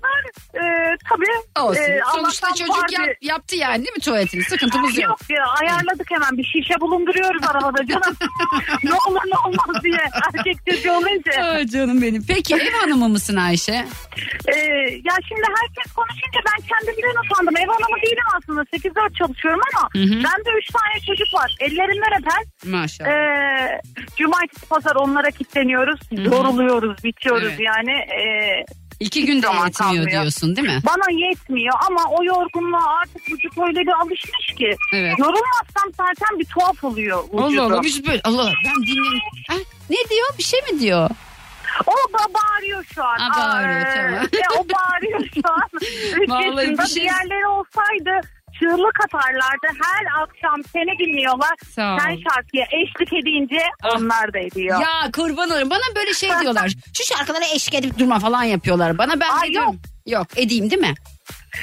tabii. 1.10 1.64
Olsun. 1.66 1.82
e, 1.82 2.00
Sonuçta 2.14 2.46
Allah'tan 2.46 2.64
çocuk 2.66 2.82
vardı. 2.82 2.92
yap- 2.98 3.16
yaptı 3.22 3.56
yani 3.56 3.78
değil 3.78 3.92
mi 3.96 4.00
tuvaletini? 4.00 4.44
Sıkıntımız 4.44 4.98
yok. 4.98 5.08
Yok 5.10 5.20
ya 5.30 5.44
ayarladık 5.60 6.10
hemen 6.10 6.38
bir 6.38 6.44
şişe 6.44 6.80
bulunduruyoruz 6.80 7.42
arabada 7.48 7.86
canım. 7.86 8.16
ne 8.84 8.90
olur 9.08 9.20
ne 9.26 9.38
olmaz 9.48 9.84
diye 9.84 9.98
erkek 10.36 10.56
çocuğu 10.70 10.92
olunca. 10.92 11.42
Ay 11.44 11.66
canım 11.66 12.02
benim. 12.02 12.24
Peki 12.28 12.54
ev 12.54 12.72
hanımı 12.80 13.08
mısın 13.08 13.36
Ayşe? 13.36 13.72
Ee, 13.72 14.56
ya 15.04 15.14
şimdi 15.28 15.42
herkes 15.60 15.92
konuşunca 15.92 16.40
ben 16.46 16.66
kendimden 16.68 17.24
utandım. 17.24 17.56
Ev 17.56 17.66
hanımı 17.68 18.02
değilim 18.02 18.24
aslında 18.36 18.60
8-4 18.62 19.14
çalışıyorum 19.18 19.60
ama 19.74 19.88
Hı 19.94 19.98
hı. 19.98 20.10
bende 20.14 20.50
3 20.58 20.66
tane 20.72 21.00
çocuk 21.06 21.34
var. 21.34 21.56
Ellerinden 21.60 22.20
öper. 22.20 22.70
Maşallah. 22.72 23.10
Ee, 23.10 23.80
cumartesi 24.16 24.66
pazar 24.68 24.94
onlara 24.96 25.30
kilitleniyoruz. 25.30 26.00
Yoruluyoruz, 26.10 27.04
bitiyoruz 27.04 27.48
Evet. 27.48 27.60
yani. 27.60 27.90
Ee, 27.92 28.64
İki 29.00 29.26
günde 29.26 29.46
zaman 29.46 29.66
yetmiyor 29.66 29.90
kalmıyor. 29.94 30.10
diyorsun 30.10 30.56
değil 30.56 30.68
mi? 30.68 30.80
bana 30.86 31.26
yetmiyor 31.28 31.74
ama 31.88 32.04
o 32.10 32.24
yorgunluğa 32.24 32.96
artık 33.02 33.30
vücut 33.30 33.58
öyle 33.58 33.80
bir 33.80 33.92
alışmış 34.02 34.46
ki. 34.58 34.76
Evet. 34.92 35.18
Yorulmazsam 35.18 35.92
zaten 35.96 36.38
bir 36.38 36.44
tuhaf 36.44 36.84
oluyor 36.84 37.24
vücudum. 37.24 37.40
Allah 37.44 37.62
Allah 37.62 37.82
biz 37.82 38.06
böyle 38.06 38.20
Allah 38.24 38.52
ben 38.64 38.74
dinleyin. 38.82 39.22
Ha, 39.48 39.54
ne 39.90 39.96
diyor 40.10 40.28
bir 40.38 40.42
şey 40.42 40.60
mi 40.72 40.80
diyor? 40.80 41.10
O 41.86 41.92
da 42.12 42.34
bağırıyor 42.34 42.84
şu 42.94 43.04
an. 43.04 43.18
Ha, 43.18 43.40
bağırıyor, 43.40 43.86
Aa, 43.86 43.94
tamam. 43.94 44.24
e, 44.24 44.58
o 44.58 44.64
bağırıyor 44.68 45.20
şu 45.34 45.40
an. 45.52 45.68
Üç 46.22 46.28
yaşında 46.58 46.82
bir 46.84 46.88
şey- 46.88 47.02
diğerleri 47.02 47.46
olsaydı 47.46 48.26
çığlık 48.60 48.96
atarlardı. 49.04 49.66
Her 49.82 50.22
akşam 50.22 50.64
seni 50.72 50.98
dinliyorlar. 50.98 51.54
Sağ 51.74 51.94
ol. 51.94 51.98
Sen 51.98 52.16
şarkıya 52.28 52.66
eşlik 52.72 53.12
edince 53.12 53.62
onlar 53.96 54.32
da 54.34 54.38
ediyor. 54.38 54.80
Ya 54.80 55.10
kurban 55.12 55.50
olurum 55.50 55.70
bana 55.70 55.96
böyle 55.96 56.14
şey 56.14 56.30
diyorlar. 56.40 56.72
Şu 56.94 57.14
şarkılara 57.16 57.44
eşlik 57.54 57.74
edip 57.74 57.98
durma 57.98 58.18
falan 58.18 58.42
yapıyorlar. 58.44 58.98
Bana 58.98 59.20
ben 59.20 59.42
de 59.42 59.52
diyorum. 59.52 59.80
Yok 60.06 60.26
edeyim 60.36 60.70
değil 60.70 60.80
mi? 60.82 60.94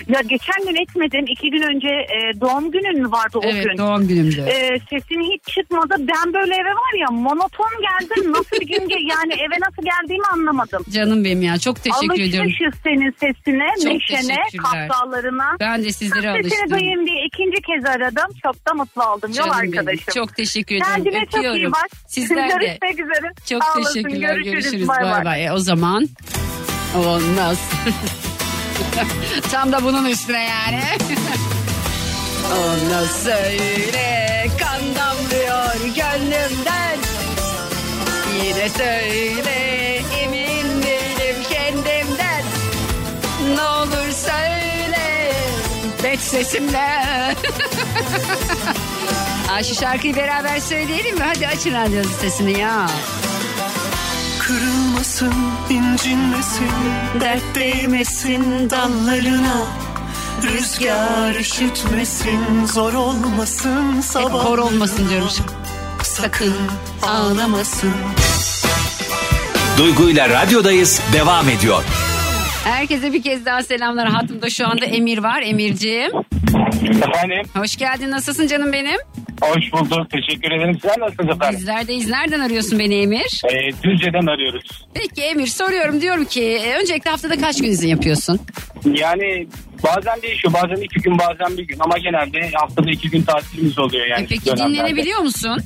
Ya 0.08 0.22
geçen 0.22 0.66
gün 0.68 0.76
etmedin. 0.82 1.26
iki 1.26 1.50
gün 1.52 1.62
önce 1.62 1.88
e, 1.88 2.42
doğum 2.42 2.72
günün 2.72 3.02
mü 3.02 3.12
vardı 3.12 3.38
o 3.38 3.42
evet 3.46 3.66
gün? 3.66 3.78
doğum 3.78 4.08
günümdü. 4.08 4.42
E, 4.42 4.80
sesin 4.90 5.22
hiç 5.34 5.44
çıkmadı. 5.56 5.96
Ben 6.00 6.34
böyle 6.34 6.56
eve 6.56 6.70
var 6.70 7.00
ya 7.00 7.08
monoton 7.12 7.70
geldim. 7.82 8.32
Nasıl 8.34 8.52
bir 8.62 8.68
gün 8.68 8.90
yani 8.90 9.34
eve 9.34 9.56
nasıl 9.62 9.84
geldiğimi 9.84 10.26
anlamadım. 10.34 10.84
Canım 10.90 11.26
benim 11.26 11.42
ya 11.42 11.58
çok 11.60 11.84
teşekkür 11.84 12.22
ediyorum. 12.22 12.50
Alışmışız 12.52 12.82
senin 12.84 13.12
sesine, 13.12 13.68
Çok 13.84 13.92
neşene, 13.94 14.36
kahkahalarına. 14.64 15.56
Ben 15.60 15.84
de 15.84 15.92
sizlere 15.92 16.22
Sesini 16.22 16.42
alıştım. 16.62 16.70
duyayım 16.80 17.06
diye 17.08 17.26
ikinci 17.26 17.62
kez 17.62 17.86
aradım. 17.86 18.34
Çok 18.44 18.66
da 18.68 18.74
mutlu 18.74 19.04
oldum 19.04 19.30
yol 19.30 19.36
Canım 19.36 19.52
benim. 19.62 19.78
arkadaşım. 19.78 20.14
Çok 20.14 20.36
teşekkür 20.36 20.76
ediyorum. 20.76 20.96
Kendine 21.04 21.26
çok 21.26 21.44
iyi 21.44 21.50
Öpüyorum. 21.50 21.72
bak. 21.72 21.88
Sizler 22.08 22.50
de. 22.50 22.66
Görüşmek 22.66 22.94
üzere. 23.00 23.32
Çok 23.50 23.64
Sağ 23.64 23.80
olasın. 23.80 23.94
teşekkürler. 24.04 24.38
Görüşürüz. 24.38 24.88
Bay 24.88 25.04
Bay 25.04 25.12
bay. 25.12 25.26
bay. 25.26 25.46
E, 25.46 25.52
O 25.52 25.60
zaman 25.60 26.08
olmaz. 26.98 27.70
Tam 29.52 29.72
da 29.72 29.84
bunun 29.84 30.06
üstüne 30.06 30.44
yani. 30.44 30.82
Ona 32.52 33.06
söyle 33.06 34.48
kan 34.60 34.82
damlıyor 34.96 35.74
gönlümden. 35.96 36.98
Yine 38.44 38.70
söyle 38.70 40.02
emin 40.22 40.84
değilim 40.84 41.44
kendimden. 41.50 42.44
Ne 43.56 43.62
olur 43.62 44.12
söyle 44.12 45.34
bet 46.04 46.20
sesimle. 46.20 46.88
Ay 49.52 49.64
şu 49.64 49.76
şarkıyı 49.76 50.16
beraber 50.16 50.60
söyleyelim 50.60 51.18
mi? 51.18 51.24
Hadi 51.24 51.48
açın 51.48 51.74
radyo 51.74 52.04
sesini 52.22 52.60
ya. 52.60 52.88
Kırılmasın, 55.18 55.34
incinmesin, 55.70 56.70
dert 57.22 57.56
değmesin 57.56 58.70
dallarına. 58.70 59.66
Rüzgar 60.44 61.36
üşütmesin, 61.36 62.66
zor 62.66 62.94
olmasın 62.94 63.96
Hep 63.96 64.04
sabah. 64.04 64.46
hor 64.46 64.58
olmasın 64.58 65.10
diyorum. 65.10 65.30
Sakın 66.04 66.54
ağlamasın. 67.02 67.94
Duygu 69.78 70.10
ile 70.10 70.30
radyodayız 70.30 71.02
devam 71.14 71.50
ediyor. 71.50 71.84
Herkese 72.64 73.14
bir 73.14 73.24
kez 73.24 73.46
daha 73.46 73.64
selamlar. 73.64 74.08
Hattımda 74.10 74.50
şu 74.50 74.68
anda 74.68 74.86
Emir 74.86 75.18
var. 75.18 75.42
Emirciğim. 75.42 76.12
Efendim 76.84 77.50
Hoş 77.56 77.76
geldin. 77.76 78.12
Nasılsın 78.12 78.48
canım 78.48 78.74
benim? 78.74 79.00
Hoş 79.42 79.74
bulduk. 79.74 80.10
Teşekkür 80.10 80.52
ederim. 80.52 80.80
Sen 80.82 80.96
nasılsınız 81.00 81.36
efendim? 81.36 81.60
Bizlerdeyiz. 81.60 82.10
Nereden 82.10 82.40
arıyorsun 82.40 82.80
beni 82.80 82.96
Emir? 82.96 83.42
Ee, 83.52 83.84
Düzce'den 83.84 84.26
arıyoruz. 84.28 84.86
Peki 84.94 85.22
Emir 85.22 85.48
soruyorum 85.48 86.02
diyorum 86.02 86.26
ki 86.26 86.44
e, 86.44 86.78
öncelikle 86.82 87.12
haftada 87.12 87.38
kaç 87.38 87.62
gün 87.62 87.70
izin 87.70 87.88
yapıyorsun? 87.88 88.40
Yani 88.86 89.48
bazen 89.84 90.22
değişiyor. 90.22 90.54
Bazen 90.54 90.82
iki 90.82 91.00
gün 91.00 91.20
bazen 91.20 91.58
bir 91.58 91.64
gün. 91.64 91.78
Ama 91.80 91.98
genelde 91.98 92.52
haftada 92.54 92.92
iki 92.92 93.10
gün 93.10 93.22
tatilimiz 93.22 93.80
oluyor 93.80 94.06
yani. 94.08 94.24
E 94.24 94.28
peki 94.28 94.46
dönemlerde. 94.46 94.74
dinlenebiliyor 94.74 95.20
musun? 95.20 95.58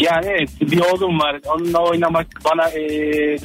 Yani 0.00 0.26
evet 0.26 0.50
bir 0.60 0.80
oğlum 0.80 1.20
var. 1.20 1.36
Onunla 1.46 1.78
oynamak 1.78 2.26
bana 2.44 2.68
e, 2.68 2.80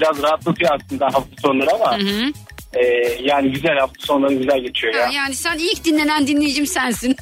biraz 0.02 0.24
rahatlatıyor 0.24 0.72
aslında 0.76 1.06
hafta 1.06 1.42
sonları 1.42 1.70
ama 1.76 1.98
Hı 1.98 2.02
hı. 2.02 2.32
E, 2.76 2.84
yani 3.22 3.52
güzel 3.52 3.78
hafta 3.80 4.06
sonları 4.06 4.34
güzel 4.34 4.60
geçiyor 4.60 4.94
ya. 4.94 5.08
Ha, 5.08 5.12
yani 5.12 5.36
sen 5.36 5.58
ilk 5.58 5.86
dinlenen 5.86 6.28
dinleyicim 6.28 6.68
sensin. 6.68 7.16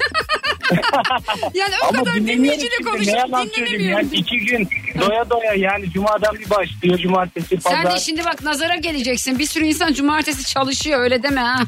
yani 1.54 1.74
o 1.84 1.88
Ama 1.88 1.98
kadar 1.98 2.14
dinleyiciyle 2.14 2.76
konuşup 2.84 3.04
söyleyeyim 3.04 3.32
yani 3.32 3.50
dinlenemiyorum. 3.56 4.08
iki 4.12 4.38
gün 4.38 4.68
doya 5.00 5.30
doya 5.30 5.54
yani 5.54 5.90
cumadan 5.90 6.34
bir 6.38 6.50
başlıyor 6.50 6.98
cumartesi 6.98 7.56
pazar. 7.56 7.82
Sen 7.82 7.92
de 7.92 8.00
şimdi 8.00 8.24
bak 8.24 8.42
nazara 8.42 8.76
geleceksin. 8.76 9.38
Bir 9.38 9.46
sürü 9.46 9.64
insan 9.64 9.92
cumartesi 9.92 10.44
çalışıyor 10.44 11.00
öyle 11.00 11.22
deme 11.22 11.40
ha. 11.40 11.62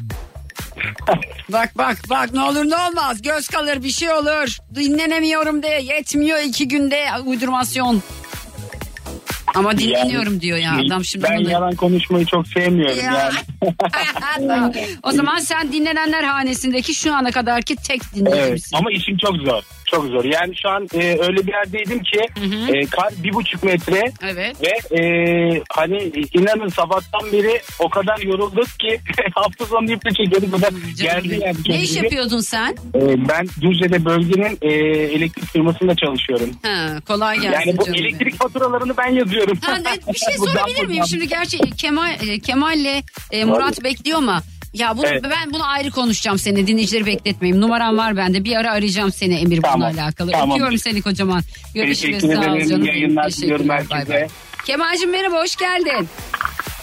bak 1.49 1.77
bak 1.77 1.97
bak 2.09 2.33
ne 2.33 2.41
olur 2.41 2.69
ne 2.69 2.75
olmaz. 2.75 3.21
Göz 3.21 3.47
kalır 3.47 3.83
bir 3.83 3.89
şey 3.89 4.11
olur. 4.11 4.57
Dinlenemiyorum 4.75 5.63
de 5.63 5.67
yetmiyor 5.67 6.39
iki 6.39 6.67
günde 6.67 7.05
uydurmasyon. 7.25 8.03
Ama 9.55 9.77
dinleniyorum 9.77 10.41
diyor 10.41 10.57
ya 10.57 10.77
adam 10.87 11.03
şimdi 11.05 11.25
Ben 11.29 11.37
bunu. 11.39 11.49
yalan 11.49 11.75
konuşmayı 11.75 12.25
çok 12.25 12.47
sevmiyorum 12.47 12.97
Ya. 12.97 13.31
yani. 14.39 14.73
O 15.03 15.11
zaman 15.11 15.37
sen 15.39 15.71
dinlenenler 15.71 16.23
hanesindeki 16.23 16.93
şu 16.95 17.13
ana 17.15 17.31
kadarki 17.31 17.75
tek 17.75 18.01
Evet 18.01 18.15
dinleyicimsin. 18.15 18.77
ama 18.77 18.91
işim 18.91 19.17
çok 19.17 19.35
zor. 19.35 19.63
Çok 19.91 20.05
zor. 20.05 20.23
Yani 20.23 20.55
şu 20.61 20.69
an 20.69 20.87
e, 20.93 21.17
öyle 21.19 21.47
bir 21.47 21.53
yerdeydim 21.53 22.03
ki 22.03 22.19
hı. 22.39 22.77
e, 22.77 22.85
kar 22.85 23.13
bir 23.23 23.33
buçuk 23.33 23.63
metre 23.63 24.03
Evet. 24.23 24.55
ve 24.61 24.97
e, 24.99 25.01
hani 25.71 25.97
inanın 26.33 26.67
sabahtan 26.67 27.31
beri 27.31 27.61
o 27.79 27.89
kadar 27.89 28.17
yorulduk 28.17 28.67
ki 28.79 28.99
hafta 29.35 29.65
sonu 29.65 29.91
iple 29.91 30.09
çekiyorduk. 30.09 30.53
O 30.53 30.61
da 30.61 30.69
geldi 31.03 31.39
yani. 31.41 31.55
Ne 31.67 31.81
iş 31.81 31.95
yapıyordun 31.95 32.39
sen? 32.39 32.75
E, 32.95 33.27
ben 33.29 33.47
Düzce'de 33.61 34.05
bölgenin 34.05 34.57
e, 34.61 34.73
elektrik 35.15 35.45
firmasında 35.45 35.95
çalışıyorum. 35.95 36.49
Ha, 36.63 36.99
kolay 37.07 37.39
gelsin 37.39 37.69
Yani 37.69 37.77
bu 37.77 37.85
canım 37.85 37.97
benim. 37.97 38.05
elektrik 38.05 38.35
faturalarını 38.35 38.97
ben 38.97 39.11
yazıyorum. 39.13 39.57
Ha, 39.61 39.77
bir 40.13 40.19
şey 40.19 40.37
sorabilir 40.37 40.85
miyim? 40.85 41.03
Şimdi 41.09 41.27
gerçi 41.27 41.57
Kemal 41.57 42.11
e, 42.27 42.39
Kemal'le 42.39 43.03
e, 43.31 43.45
Murat 43.45 43.83
bekliyor 43.83 44.17
ama 44.17 44.41
ya 44.73 44.97
bunu, 44.97 45.05
Evet. 45.07 45.23
ben 45.23 45.53
bunu 45.53 45.67
ayrı 45.67 45.91
konuşacağım 45.91 46.37
seni. 46.37 46.67
Dinleyicileri 46.67 47.05
bekletmeyeyim. 47.05 47.61
Numaram 47.61 47.97
var 47.97 48.17
bende. 48.17 48.43
Bir 48.43 48.55
ara 48.55 48.71
arayacağım 48.71 49.11
seni 49.11 49.35
Emir 49.35 49.61
Tamam, 49.61 49.89
bununla 49.91 50.03
alakalı. 50.03 50.31
tamam. 50.31 50.51
Öpüyorum 50.51 50.77
seni 50.77 51.01
kocaman. 51.01 51.41
Görüşürüz. 51.75 52.21
Teşekkür 52.21 52.43
Sağ 52.43 52.51
ol 52.53 52.59
canım. 52.59 52.85
Yayınlar 52.85 53.31
diliyorum 53.31 53.69
herkese. 53.69 54.27
Kemal'cim 54.65 55.09
merhaba 55.11 55.35
hoş 55.41 55.55
geldin. 55.55 56.07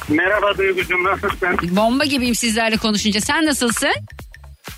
Merhaba 0.08 0.58
Duygucuğum 0.58 1.04
nasılsın? 1.04 1.76
Bomba 1.76 2.04
gibiyim 2.04 2.34
sizlerle 2.34 2.76
konuşunca. 2.76 3.20
Sen 3.20 3.46
nasılsın? 3.46 3.92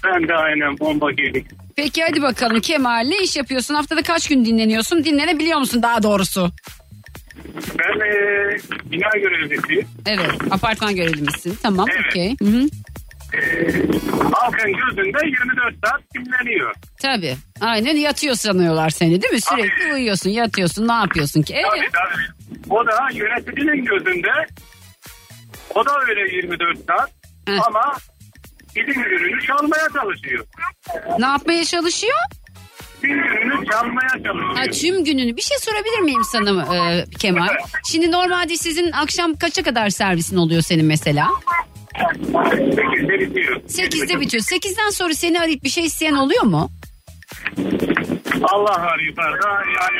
Ben 0.05 0.29
de 0.29 0.35
aynen 0.35 0.79
bomba 0.79 1.11
gibi. 1.13 1.45
Peki 1.77 2.03
hadi 2.09 2.23
bakalım 2.23 2.61
Kemal 2.61 3.05
ne 3.07 3.19
iş 3.19 3.37
yapıyorsun? 3.37 3.75
Haftada 3.75 4.03
kaç 4.03 4.29
gün 4.29 4.45
dinleniyorsun? 4.45 5.05
Dinlenebiliyor 5.05 5.59
musun 5.59 5.83
daha 5.83 6.03
doğrusu? 6.03 6.51
Ben 7.79 8.01
e, 8.01 8.13
bina 8.93 9.09
görevlisiyim. 9.23 9.89
Evet 10.07 10.31
apartman 10.51 10.97
görevlimisin. 10.97 11.59
Tamam 11.63 11.87
Evet. 11.95 12.07
okey. 12.11 12.37
Halkın 14.33 14.73
gözünde 14.73 15.19
24 15.27 15.75
saat 15.85 16.01
dinleniyor. 16.15 16.75
Tabii. 17.03 17.37
Aynen 17.61 17.97
yatıyor 17.97 18.35
sanıyorlar 18.35 18.91
seni 18.91 19.23
değil 19.23 19.33
mi? 19.35 19.41
Sürekli 19.41 19.95
uyuyorsun, 19.95 20.31
yatıyorsun. 20.31 20.89
Ne 20.89 20.93
yapıyorsun 20.93 21.43
ki? 21.43 21.55
Tabii 21.71 21.79
Evet. 21.81 21.91
tabii. 21.93 22.23
O 22.71 22.87
da 22.87 23.09
yöneticinin 23.13 23.85
gözünde 23.85 24.29
o 25.75 25.87
da 25.87 25.91
öyle 26.09 26.37
24 26.37 26.79
saat 26.87 27.11
Heh. 27.47 27.67
ama 27.67 27.97
izin 28.77 29.03
gününü 29.03 29.43
çalmaya 29.47 29.89
çalışıyor. 29.95 30.45
Ne 31.19 31.27
yapmaya 31.27 31.65
çalışıyor? 31.65 32.19
İzin 32.99 33.09
gününü 33.09 33.67
çalmaya 33.71 34.09
çalışıyor. 34.09 34.57
Ha, 34.57 34.63
tüm 34.71 35.05
gününü. 35.05 35.37
Bir 35.37 35.43
şey 35.43 35.57
sorabilir 35.61 35.99
miyim 36.01 36.23
sana 36.25 36.77
e, 36.77 37.05
Kemal? 37.19 37.49
Şimdi 37.91 38.13
normalde 38.13 38.57
sizin 38.57 38.93
akşam 38.93 39.37
kaça 39.37 39.63
kadar 39.63 39.91
servisin 39.91 40.37
oluyor 40.37 40.63
senin 40.63 40.85
mesela? 40.87 41.29
8'de 41.97 43.21
bitiyor. 43.21 43.57
8'de 43.61 44.21
bitiyor. 44.21 44.43
8'den 44.43 44.91
sonra 44.91 45.15
seni 45.15 45.41
arayıp 45.41 45.65
bir 45.65 45.69
şey 45.69 45.85
isteyen 45.85 46.15
oluyor 46.15 46.43
mu? 46.43 46.71
Allah 48.43 48.83
var 48.83 48.99
yukarıda 48.99 49.49
yani 49.49 49.99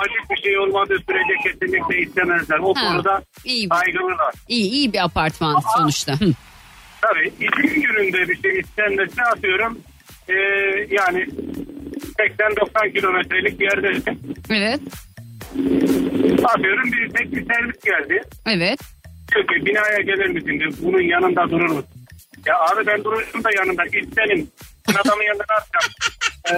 acil 0.00 0.30
bir 0.30 0.42
şey 0.42 0.58
olmadığı 0.58 0.98
sürece 0.98 1.34
kesinlikle 1.44 1.98
istemezler. 2.00 2.58
O 2.58 2.74
Ha, 2.76 2.80
konuda 2.88 3.22
iyi. 3.44 3.68
saygılılar. 3.68 4.34
İyi 4.48 4.70
iyi 4.70 4.92
bir 4.92 5.04
apartman 5.04 5.60
sonuçta. 5.76 6.12
Hı. 6.12 6.32
Tabii 7.00 7.28
izin 7.40 7.80
gününde 7.82 8.28
bir 8.28 8.42
şey 8.42 8.58
istenmesi 8.60 9.22
atıyorum. 9.22 9.78
Ee, 10.28 10.32
yani 10.90 11.26
80-90 12.18 12.92
kilometrelik 12.92 13.60
bir 13.60 13.64
yerdesin. 13.64 14.36
Evet. 14.50 14.80
Atıyorum 16.44 16.92
bir 16.92 17.10
tek 17.10 17.32
bir 17.32 17.46
servis 17.54 17.80
geldi. 17.84 18.22
Evet. 18.46 18.80
Diyor 19.32 19.46
ki 19.46 19.66
binaya 19.66 20.00
gelir 20.00 20.26
misin 20.26 20.60
diyor. 20.60 20.72
Bunun 20.78 21.00
yanında 21.02 21.50
durur 21.50 21.68
musun? 21.70 21.84
Ya 22.46 22.54
abi 22.72 22.86
ben 22.86 23.04
duruyorum 23.04 23.44
da 23.44 23.50
yanında. 23.56 23.82
İstenim. 23.84 24.48
Ben 24.88 24.94
adamın 24.94 25.22
yanında 25.22 25.44
ne 25.50 25.54
yapacağım? 25.54 25.92
Ee, 26.50 26.56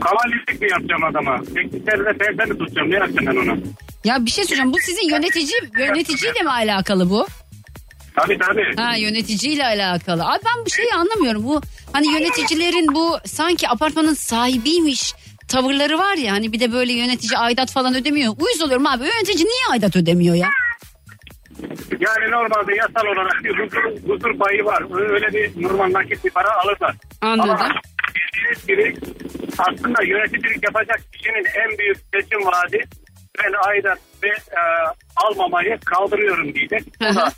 kavalyelik 0.00 0.60
mi 0.62 0.70
yapacağım 0.70 1.04
adama? 1.04 1.42
Tekniklerle 1.54 2.18
perde 2.18 2.44
mi 2.44 2.58
tutacağım? 2.58 2.90
Ne 2.90 2.94
yapacağım 2.94 3.26
ben 3.26 3.36
ona? 3.36 3.56
Ya 4.04 4.24
bir 4.26 4.30
şey 4.30 4.44
söyleyeceğim. 4.44 4.72
Bu 4.72 4.78
sizin 4.78 5.08
yönetici 5.10 5.48
yöneticiyle 5.78 6.42
mi 6.42 6.50
alakalı 6.50 7.10
bu? 7.10 7.26
Tabii 8.16 8.38
tabii. 8.38 8.76
Ha 8.76 8.96
yöneticiyle 8.96 9.64
alakalı. 9.66 10.24
Abi 10.24 10.38
ben 10.44 10.64
bu 10.66 10.70
şeyi 10.70 10.94
anlamıyorum. 10.94 11.44
Bu 11.44 11.60
hani 11.92 12.12
yöneticilerin 12.12 12.94
bu 12.94 13.18
sanki 13.24 13.68
apartmanın 13.68 14.14
sahibiymiş 14.14 15.14
tavırları 15.48 15.98
var 15.98 16.16
ya 16.16 16.32
hani 16.32 16.52
bir 16.52 16.60
de 16.60 16.72
böyle 16.72 16.92
yönetici 16.92 17.38
aidat 17.38 17.72
falan 17.72 17.94
ödemiyor. 17.94 18.34
Uyuz 18.38 18.62
oluyorum 18.62 18.86
abi. 18.86 19.04
Yönetici 19.04 19.44
niye 19.44 19.66
aidat 19.72 19.96
ödemiyor 19.96 20.34
ya? 20.34 20.48
Yani 22.00 22.30
normalde 22.30 22.74
yasal 22.74 23.06
olarak 23.06 23.44
bir 23.44 23.58
huzur, 23.58 24.08
huzur 24.08 24.38
payı 24.38 24.64
var. 24.64 25.10
Öyle 25.12 25.26
bir 25.32 25.62
normal 25.62 25.92
nakit 25.92 26.24
bir 26.24 26.30
para 26.30 26.48
alırlar. 26.56 26.94
Anladım. 27.20 27.50
Ama 27.50 27.80
bildiğiniz 28.14 28.66
gibi 28.66 28.96
aslında 29.58 30.02
yöneticilik 30.02 30.64
yapacak 30.64 31.00
kişinin 31.12 31.44
en 31.44 31.78
büyük 31.78 31.96
seçim 32.14 32.46
vaadi 32.46 32.84
ben 33.38 33.52
aidat 33.68 33.98
ve 34.22 34.28
e, 34.28 34.60
almamayı 35.16 35.78
kaldırıyorum 35.84 36.54
diyecek. 36.54 36.82
O 37.00 37.14
da 37.14 37.32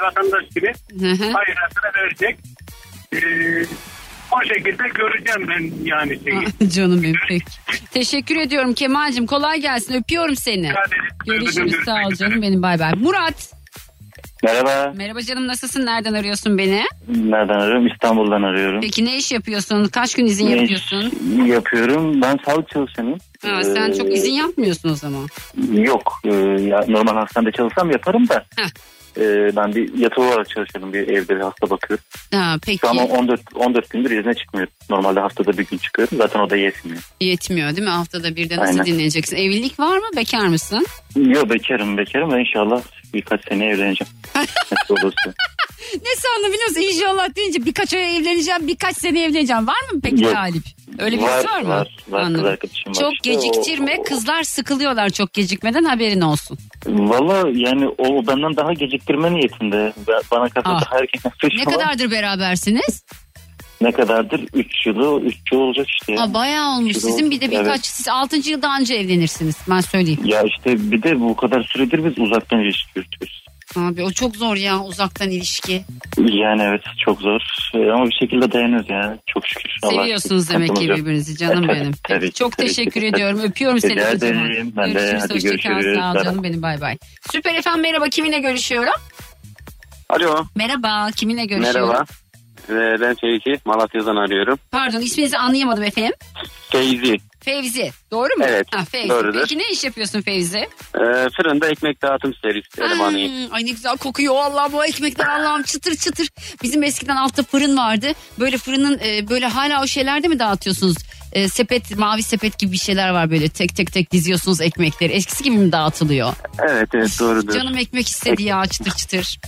vatandaş 0.00 0.48
gibi 0.54 0.72
aidatını 1.36 2.02
verecek. 2.02 2.38
E, 3.12 3.18
o 4.32 4.44
şekilde 4.48 4.88
göreceğim 4.94 5.48
ben 5.48 5.84
yani 5.84 6.18
şeyi. 6.24 6.70
Canım 6.70 7.02
benim 7.02 7.14
peki. 7.28 7.44
Teşekkür 7.90 8.36
ediyorum 8.36 8.74
Kemal'cim. 8.74 9.26
Kolay 9.26 9.60
gelsin. 9.60 9.94
Öpüyorum 9.94 10.36
seni. 10.36 10.72
Görüşürüz. 11.26 11.74
Sağ 11.84 12.06
ol 12.06 12.12
canım 12.14 12.42
benim. 12.42 12.62
Bay 12.62 12.78
bay. 12.78 12.92
Murat. 12.96 13.52
Merhaba. 14.44 14.92
Merhaba 14.96 15.22
canım 15.22 15.46
nasılsın? 15.46 15.86
Nereden 15.86 16.14
arıyorsun 16.14 16.58
beni? 16.58 16.82
Nereden 17.08 17.54
arıyorum? 17.54 17.86
İstanbul'dan 17.86 18.42
arıyorum. 18.42 18.80
Peki 18.80 19.04
ne 19.04 19.16
iş 19.16 19.32
yapıyorsun? 19.32 19.84
Kaç 19.88 20.14
gün 20.14 20.26
izin 20.26 20.46
Ne 20.46 20.54
iş 20.54 20.60
yapıyorsun? 20.60 21.12
yapıyorum? 21.46 22.22
Ben 22.22 22.38
sağlık 22.46 22.68
çalışanıyım. 22.70 23.18
Ha, 23.42 23.62
sen 23.64 23.90
Ee, 23.90 23.94
çok 23.94 24.12
izin 24.14 24.32
yapmıyorsun 24.32 24.88
o 24.90 24.94
zaman. 24.94 25.26
Yok. 25.72 26.20
Ee, 26.24 26.30
ya, 26.62 26.84
normal 26.88 27.14
hastanede 27.14 27.52
çalışsam 27.52 27.90
yaparım 27.90 28.28
da. 28.28 28.44
Heh. 28.56 28.66
E, 29.18 29.56
ben 29.56 29.74
bir 29.74 29.98
yatılı 29.98 30.24
olarak 30.24 30.48
çalışıyorum 30.50 30.92
bir 30.92 31.08
evde 31.08 31.36
bir 31.36 31.40
hasta 31.40 31.70
bakıyorum. 31.70 32.04
Ha, 32.34 32.56
peki 32.66 32.78
Şu 32.78 32.88
an 32.88 32.96
14 32.96 33.40
14 33.54 33.90
gündür 33.90 34.10
izne 34.10 34.34
çıkmıyorum. 34.34 34.72
Normalde 34.90 35.20
haftada 35.20 35.58
bir 35.58 35.66
gün 35.66 35.78
çıkıyorum. 35.78 36.18
Zaten 36.18 36.40
o 36.40 36.50
da 36.50 36.56
yetmiyor. 36.56 36.98
yetmiyor 37.20 37.70
değil 37.70 37.82
mi? 37.88 37.90
Haftada 37.90 38.36
bir 38.36 38.50
de 38.50 38.56
nasıl 38.56 38.72
Aynen. 38.78 38.86
dinleneceksin? 38.86 39.36
Evlilik 39.36 39.80
var 39.80 39.98
mı? 39.98 40.06
Bekar 40.16 40.46
mısın? 40.46 40.86
Yok 41.16 41.50
bekarım 41.50 41.96
bekarım 41.98 42.32
ve 42.32 42.40
inşallah 42.40 42.82
birkaç 43.14 43.48
sene 43.48 43.64
evleneceğim. 43.66 44.12
Nasıl 44.72 44.94
olursa. 44.94 45.34
Ne 45.94 46.16
sandın 46.16 46.52
biliyor 46.52 46.68
musun? 46.68 46.80
İnşallah 46.80 47.36
deyince 47.36 47.64
birkaç 47.66 47.94
ay 47.94 48.16
evleneceğim, 48.16 48.68
birkaç 48.68 48.96
sene 48.96 49.24
evleneceğim. 49.24 49.66
Var 49.66 49.92
mı 49.92 50.00
peki 50.02 50.24
Yok. 50.24 50.32
talip? 50.32 50.62
Öyle 50.98 51.16
birisi 51.18 51.28
var, 51.32 51.44
Var, 51.44 51.62
mı? 51.62 51.68
var, 51.68 51.88
var. 52.08 52.34
Kız 52.34 52.44
arkadaşım 52.44 52.92
var 52.94 53.00
Çok 53.00 53.12
işte. 53.12 53.34
geciktirme. 53.34 53.94
O- 53.98 54.00
o- 54.00 54.04
Kızlar 54.04 54.42
sıkılıyorlar 54.42 55.10
çok 55.10 55.32
gecikmeden 55.32 55.84
haberin 55.84 56.20
olsun. 56.20 56.58
Valla 56.86 57.48
yani 57.54 57.88
o 57.98 58.26
benden 58.26 58.56
daha 58.56 58.72
geciktirme 58.72 59.32
niyetinde. 59.32 59.92
Bana 60.30 60.48
kalsa 60.48 60.70
Ah. 60.70 60.82
daha 60.90 60.98
erken 61.00 61.32
Ne 61.58 61.64
kadardır 61.64 62.10
berabersiniz? 62.10 63.04
Ne 63.80 63.92
kadardır? 63.92 64.40
3 64.54 64.86
yılı, 64.86 65.20
3 65.20 65.36
yıl 65.52 65.58
olacak 65.60 65.86
işte. 65.90 66.20
Aa, 66.20 66.34
bayağı 66.34 66.76
olmuş. 66.76 66.90
Üç 66.90 66.96
yıl 66.96 67.10
Sizin 67.10 67.30
bir 67.30 67.40
de 67.40 67.50
birkaç, 67.50 67.66
Evet. 67.66 67.86
siz 67.86 68.08
6. 68.08 68.50
yılda 68.50 68.68
anca 68.68 68.94
evlenirsiniz. 68.94 69.56
Ben 69.70 69.80
söyleyeyim. 69.80 70.20
Ya 70.24 70.42
işte 70.42 70.90
bir 70.90 71.02
de 71.02 71.20
bu 71.20 71.36
kadar 71.36 71.62
süredir 71.62 72.04
biz 72.04 72.18
uzaktan 72.18 72.60
ilişki 72.60 72.88
yürütüyoruz. 72.96 73.44
Abi 73.76 74.04
o 74.04 74.10
çok 74.12 74.36
zor 74.36 74.56
ya 74.56 74.80
uzaktan 74.80 75.30
ilişki. 75.30 75.84
Yani 76.18 76.62
evet 76.62 76.82
çok 77.04 77.20
zor 77.20 77.40
Ee, 77.74 77.90
ama 77.90 78.06
bir 78.06 78.14
şekilde 78.20 78.52
dayanıyoruz 78.52 78.90
ya 78.90 79.18
çok 79.26 79.46
şükür. 79.46 79.70
Allah'a 79.82 80.02
Seviyorsunuz 80.02 80.42
şükür. 80.42 80.54
demek 80.54 80.76
ki 80.76 80.88
birbirinizi 80.88 81.36
canım 81.36 81.64
Evet, 81.70 81.76
benim. 81.80 81.92
tabii, 81.92 82.00
Peki, 82.08 82.20
tabii, 82.20 82.32
çok 82.32 82.56
tabii, 82.56 82.66
teşekkür 82.66 83.00
tabii. 83.00 83.06
ediyorum. 83.06 83.40
Öpüyorum 83.40 83.80
seni 83.80 83.92
Rica 83.96 84.10
ederim. 84.10 84.72
Ben 84.76 84.88
de. 84.88 84.92
Görüşürüz. 84.92 85.22
Hadi 85.22 85.34
Hoşça 85.34 85.48
kal. 85.48 85.70
görüşürüz. 85.74 85.98
Sağ 85.98 86.12
ol 86.12 86.24
canım 86.24 86.42
benim. 86.42 86.62
Bay 86.62 86.80
bay. 86.80 86.96
Süper 87.32 87.54
efendim 87.54 87.82
merhaba. 87.82 88.08
Kiminle 88.08 88.38
görüşüyorum? 88.38 88.94
Alo. 90.10 90.44
Merhaba. 90.54 91.08
Kiminle 91.16 91.44
görüşüyorum? 91.44 91.88
Merhaba. 91.90 92.06
Ee, 92.70 93.00
ben 93.00 93.14
Fevzi. 93.14 93.60
Malatya'dan 93.64 94.16
arıyorum. 94.16 94.58
Pardon 94.70 95.00
isminizi 95.00 95.38
anlayamadım 95.38 95.82
efendim. 95.84 96.12
Feyzi. 96.72 97.16
Fevzi. 97.40 97.90
Doğru 98.10 98.28
mu? 98.38 98.44
Evet, 98.48 98.66
Ha, 98.74 98.84
Fevzi. 98.84 99.08
doğrudur. 99.08 99.40
Peki 99.40 99.58
ne 99.58 99.70
iş 99.70 99.84
yapıyorsun 99.84 100.22
Fevzi? 100.22 100.58
Ee, 100.58 100.68
fırında 101.36 101.68
ekmek 101.68 102.02
dağıtım 102.02 102.34
serisi 102.42 102.80
elemanıyım. 102.82 103.32
Hmm, 103.46 103.54
ay 103.54 103.66
ne 103.66 103.70
güzel 103.70 103.96
kokuyor 103.96 104.34
Allah 104.36 104.72
bu 104.72 104.84
ekmekler 104.84 105.26
Allah'ım 105.26 105.62
çıtır 105.62 105.94
çıtır. 105.96 106.28
Bizim 106.62 106.82
eskiden 106.82 107.16
altta 107.16 107.42
fırın 107.42 107.76
vardı. 107.76 108.12
Böyle 108.40 108.58
fırının 108.58 108.98
e, 109.04 109.28
böyle 109.28 109.46
hala 109.46 109.82
o 109.82 109.86
şeylerde 109.86 110.28
mi 110.28 110.38
dağıtıyorsunuz? 110.38 110.96
E, 111.32 111.48
sepet 111.48 111.96
mavi 111.98 112.22
sepet 112.22 112.58
gibi 112.58 112.72
bir 112.72 112.76
şeyler 112.78 113.10
var 113.10 113.30
böyle 113.30 113.48
tek 113.48 113.76
tek 113.76 113.92
tek 113.92 114.12
diziyorsunuz 114.12 114.60
ekmekleri. 114.60 115.12
Eskisi 115.12 115.44
gibi 115.44 115.56
mi 115.58 115.72
dağıtılıyor? 115.72 116.34
Evet 116.70 116.88
evet 116.94 117.16
doğrudur. 117.20 117.52
Canım 117.54 117.76
ekmek 117.78 118.08
istedi 118.08 118.42
ya 118.42 118.66
çıtır 118.66 118.90
çıtır. 118.96 119.38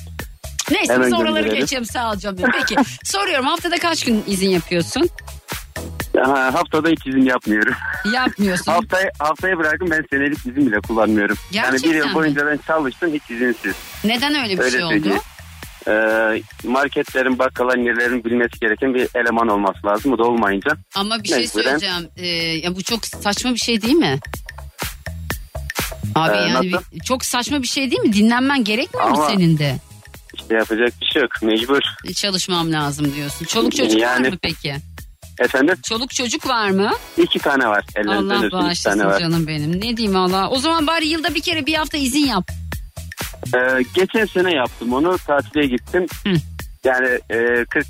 Neyse 0.71 0.93
Hemen 0.93 1.07
biz 1.07 1.13
oraları 1.19 1.35
gönderelim. 1.43 1.61
geçelim 1.61 1.85
sağ 1.85 2.13
ol 2.13 2.17
canım. 2.17 2.39
Peki 2.53 2.77
soruyorum 3.05 3.47
haftada 3.47 3.79
kaç 3.79 4.05
gün 4.05 4.25
izin 4.27 4.51
yapıyorsun? 4.51 5.09
Ha, 6.25 6.51
haftada 6.55 6.89
hiç 6.89 7.07
izin 7.07 7.23
yapmıyorum. 7.25 7.75
Yapmıyorsun. 8.15 8.73
haftaya, 8.73 9.11
haftaya 9.19 9.59
bırakın 9.59 9.91
ben 9.91 10.05
senelik 10.11 10.39
izin 10.39 10.67
bile 10.67 10.81
kullanmıyorum. 10.81 11.37
yani 11.53 11.67
bir 11.67 11.73
Gerçekten 11.73 11.99
yıl 11.99 12.07
mi? 12.09 12.15
boyunca 12.15 12.47
ben 12.47 12.59
çalıştım 12.67 13.11
hiç 13.15 13.31
izinsiz. 13.31 13.75
Neden 14.05 14.35
öyle 14.43 14.53
bir 14.59 14.63
Öyle 14.63 14.71
şey 14.71 14.85
oldu? 14.85 15.09
Ee, 15.89 16.43
marketlerin, 16.65 17.39
bakkalların 17.39 17.83
yerlerin 17.85 18.25
bilmesi 18.25 18.61
gereken 18.61 18.95
bir 18.95 19.09
eleman 19.15 19.49
olması 19.49 19.87
lazım. 19.87 20.13
Bu 20.13 20.19
da 20.19 20.23
olmayınca. 20.25 20.71
Ama 20.95 21.23
bir 21.23 21.29
şey 21.29 21.39
Mecburen. 21.39 21.63
söyleyeceğim. 21.65 22.09
Ee, 22.17 22.27
ya 22.67 22.77
bu 22.77 22.83
çok 22.83 23.07
saçma 23.07 23.51
bir 23.55 23.59
şey 23.59 23.83
değil 23.83 23.95
mi? 23.95 24.19
Abi 26.15 26.37
Ee, 26.37 26.41
yani 26.41 26.73
nasıl? 26.73 26.85
bir- 26.93 27.01
çok 27.01 27.25
saçma 27.25 27.63
bir 27.63 27.67
şey 27.69 27.91
değil 27.91 28.03
mi? 28.03 28.13
Dinlenmen 28.13 28.65
gerekmiyor 28.65 29.09
mu 29.09 29.15
Ama- 29.17 29.29
senin 29.31 29.59
de? 29.59 29.77
İşte 30.41 30.55
yapacak 30.55 30.93
bir 31.01 31.07
şey 31.07 31.23
yok. 31.23 31.31
Mecbur. 31.43 31.81
Çalışmam 32.15 32.73
lazım 32.73 33.15
diyorsun. 33.15 33.45
Çoluk 33.47 33.77
çocuk 33.77 33.95
var 33.97 34.01
Yani- 34.01 34.29
mı 34.31 34.37
peki? 34.43 34.77
Efendim? 35.39 35.77
Çoluk 35.83 36.11
çocuk 36.11 36.47
var 36.49 36.71
mı? 36.71 36.91
İki 37.19 37.39
tane 37.39 37.67
var. 37.69 37.85
Ellerinizden 37.97 38.35
Allah 38.35 38.41
iki 38.45 38.51
tane 38.51 38.65
bağışlasın 38.65 39.05
var. 39.05 39.21
canım 39.21 39.47
benim. 39.47 39.77
Ne 39.81 39.97
diyeyim 39.97 40.17
Allah. 40.17 40.51
O 40.51 40.59
zaman 40.59 40.87
bari 40.87 41.07
yılda 41.07 41.35
bir 41.35 41.43
kere 41.43 41.67
bir 41.67 41.75
hafta 41.75 41.99
izin 41.99 42.27
yap. 42.27 42.51
Ee, 43.55 43.83
geçen 43.95 44.25
sene 44.27 44.55
yaptım 44.55 44.93
onu. 44.93 45.19
Tatile 45.27 45.67
gittim. 45.67 46.07
Hı. 46.27 46.33
Yani 46.85 47.09
e, 47.31 47.65
40 47.65 47.87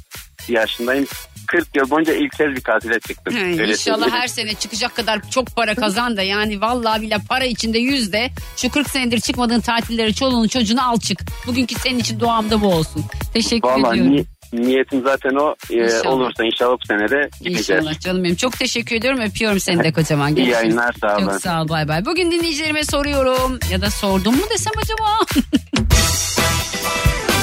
yaşındayım. 0.48 1.06
40 1.50 1.76
yıl 1.76 1.90
boyunca 1.90 2.14
ilk 2.14 2.32
kez 2.32 2.48
bir 2.56 2.60
tatile 2.60 3.00
çıktım. 3.00 3.34
He, 3.36 3.44
Öyle 3.44 3.72
İnşallah 3.72 3.76
söyleyeyim. 3.98 4.14
her 4.22 4.26
sene 4.28 4.54
çıkacak 4.54 4.96
kadar 4.96 5.30
çok 5.30 5.56
para 5.56 5.74
kazan 5.74 6.16
da 6.16 6.22
yani 6.22 6.60
vallahi 6.60 7.02
bile 7.02 7.16
para 7.28 7.44
içinde 7.44 7.78
yüzde 7.78 8.30
şu 8.56 8.70
40 8.70 8.90
senedir 8.90 9.20
çıkmadığın 9.20 9.60
tatilleri 9.60 10.14
çoluğunu 10.14 10.48
çocuğunu 10.48 10.88
al 10.90 10.98
çık. 11.00 11.20
Bugünkü 11.46 11.74
senin 11.74 11.98
için 11.98 12.20
duamda 12.20 12.60
bu 12.60 12.66
olsun. 12.74 13.04
Teşekkür 13.34 13.68
Vallahi 13.68 13.98
ediyorum. 14.00 14.16
ni- 14.16 14.24
niyetim 14.66 15.02
zaten 15.02 15.30
o. 15.34 15.54
Ee, 15.70 15.74
İnşallah. 15.84 16.06
olursa 16.06 16.44
inşallah 16.44 16.76
bu 16.82 16.86
sene 16.86 17.10
de 17.10 17.30
gideceğiz. 17.40 17.70
İnşallah 17.70 18.00
canım 18.00 18.24
benim. 18.24 18.36
Çok 18.36 18.58
teşekkür 18.58 18.96
ediyorum. 18.96 19.20
Öpüyorum 19.20 19.60
seni 19.60 19.84
de 19.84 19.92
kocaman. 19.92 20.36
İyi 20.36 20.48
yayınlar 20.48 20.94
sağ 21.00 21.16
olun. 21.16 21.24
Çok 21.26 21.40
sağ 21.40 21.62
ol 21.62 21.68
bay 21.68 21.88
bay. 21.88 22.04
Bugün 22.06 22.30
dinleyicilerime 22.30 22.84
soruyorum. 22.84 23.58
Ya 23.72 23.80
da 23.80 23.90
sordum 23.90 24.34
mu 24.36 24.42
desem 24.50 24.72
acaba? 24.82 25.40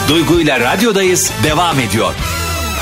Duygu 0.10 0.39
ile 0.41 0.60
radyodayız 0.60 1.32
devam 1.43 1.80
ediyor. 1.80 2.13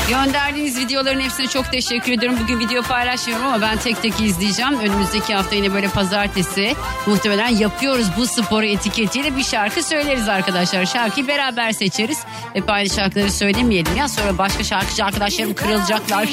Gönderdiğiniz 0.08 0.78
videoların 0.78 1.20
hepsine 1.20 1.46
çok 1.46 1.72
teşekkür 1.72 2.12
ediyorum. 2.12 2.38
Bugün 2.42 2.58
video 2.58 2.82
paylaşmıyorum 2.82 3.46
ama 3.46 3.60
ben 3.60 3.78
tek 3.78 4.02
tek 4.02 4.20
izleyeceğim. 4.20 4.78
Önümüzdeki 4.80 5.34
hafta 5.34 5.54
yine 5.54 5.74
böyle 5.74 5.88
pazartesi 5.88 6.74
muhtemelen 7.06 7.48
yapıyoruz 7.48 8.06
bu 8.16 8.26
sporu 8.26 8.66
etiketiyle 8.66 9.36
bir 9.36 9.42
şarkı 9.42 9.82
söyleriz 9.82 10.28
arkadaşlar. 10.28 10.86
Şarkıyı 10.86 11.28
beraber 11.28 11.72
seçeriz. 11.72 12.18
Hep 12.52 12.70
aynı 12.70 12.90
şarkıları 12.90 13.32
söylemeyelim 13.32 13.96
ya 13.96 14.08
sonra 14.08 14.38
başka 14.38 14.64
şarkıcı 14.64 15.04
arkadaşlarım 15.04 15.54
kırılacaklar. 15.54 16.28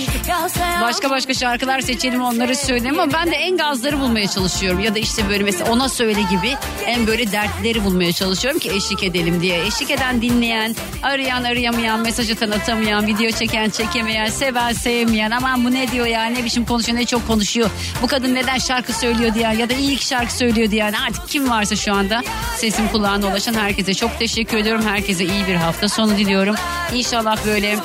Başka 0.82 1.10
başka 1.10 1.34
şarkılar 1.34 1.82
seçelim 1.82 2.22
onları 2.22 2.56
söyleyeyim 2.56 3.00
ama 3.00 3.14
ben 3.14 3.32
de 3.32 3.36
en 3.36 3.58
gazları 3.58 4.00
bulmaya 4.00 4.28
çalışıyorum. 4.28 4.80
Ya 4.80 4.96
da 4.96 5.00
işte 5.00 5.30
böyle 5.30 5.44
mesela 5.44 5.72
ona 5.72 5.90
söyle 5.90 6.22
gibi 6.22 6.56
en 6.86 7.08
böyle 7.08 7.32
dertleri 7.32 7.84
bulmaya 7.84 8.14
çalışıyorum 8.14 8.60
ki 8.60 8.72
eşlik 8.72 9.04
edelim 9.04 9.42
diye. 9.42 9.66
Eşlik 9.66 9.92
eden 9.92 10.22
dinleyen, 10.22 10.76
arayan 11.04 11.44
arayamayan, 11.44 12.00
mesaj 12.00 12.32
atan 12.32 12.52
atamayan, 12.52 13.08
video 13.08 13.32
çeken 13.32 13.63
çekemeyen, 13.70 14.28
seven 14.28 14.74
sevmeyen 14.74 15.32
aman 15.32 15.66
bu 15.66 15.72
ne 15.72 15.92
diyor 15.92 16.06
ya 16.06 16.26
ne 16.26 16.44
biçim 16.44 16.66
konuşuyor 16.66 16.98
ne 16.98 17.06
çok 17.06 17.28
konuşuyor. 17.28 17.70
Bu 18.02 18.08
kadın 18.08 18.36
neden 18.36 18.58
şarkı 18.58 18.94
söylüyor 18.94 19.34
diyen 19.34 19.52
ya 19.52 19.70
da 19.70 19.74
iyi 19.74 19.98
ki 19.98 20.06
şarkı 20.06 20.34
söylüyor 20.34 20.72
diyen 20.72 20.94
artık 20.94 21.30
kim 21.30 21.50
varsa 21.50 21.76
şu 21.76 21.94
anda 21.94 22.22
sesim 22.58 22.88
kulağına 22.88 23.28
ulaşan 23.28 23.54
herkese 23.54 23.94
çok 23.94 24.20
teşekkür 24.20 24.58
ediyorum. 24.58 24.86
Herkese 24.88 25.26
iyi 25.26 25.48
bir 25.48 25.56
hafta 25.56 25.90
sonu 25.90 26.18
diliyorum. 26.18 26.56
İnşallah 26.94 27.46
böyle 27.46 27.78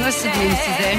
nasıl 0.00 0.28
diyeyim 0.32 0.56
size 0.66 0.94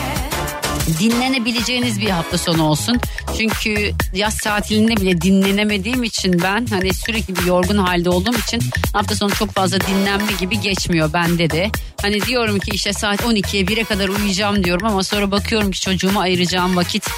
dinlenebileceğiniz 1.00 2.02
bir 2.02 2.10
hafta 2.10 2.38
sonu 2.38 2.63
olsun. 2.63 3.00
Çünkü 3.38 3.91
yaz 4.13 4.38
tatilinde 4.38 4.98
bile 4.98 5.21
dinlenemediğim 5.21 6.04
için 6.04 6.41
ben 6.43 6.65
hani 6.65 6.93
sürekli 6.93 7.36
bir 7.36 7.43
yorgun 7.43 7.78
halde 7.78 8.10
olduğum 8.10 8.38
için 8.38 8.62
hafta 8.93 9.15
sonu 9.15 9.32
çok 9.32 9.52
fazla 9.52 9.78
dinlenme 9.82 10.32
gibi 10.39 10.60
geçmiyor 10.60 11.13
bende 11.13 11.50
de. 11.50 11.71
Hani 12.02 12.21
diyorum 12.21 12.60
ki 12.60 12.71
işte 12.74 12.93
saat 12.93 13.21
12'ye 13.21 13.63
1'e 13.63 13.84
kadar 13.84 14.10
uyuyacağım 14.10 14.63
diyorum 14.63 14.88
ama 14.88 15.04
sonra 15.04 15.32
bakıyorum 15.32 15.71
ki 15.71 15.82
çocuğuma 15.82 16.21
ayıracağım 16.21 16.76
vakit 16.76 17.10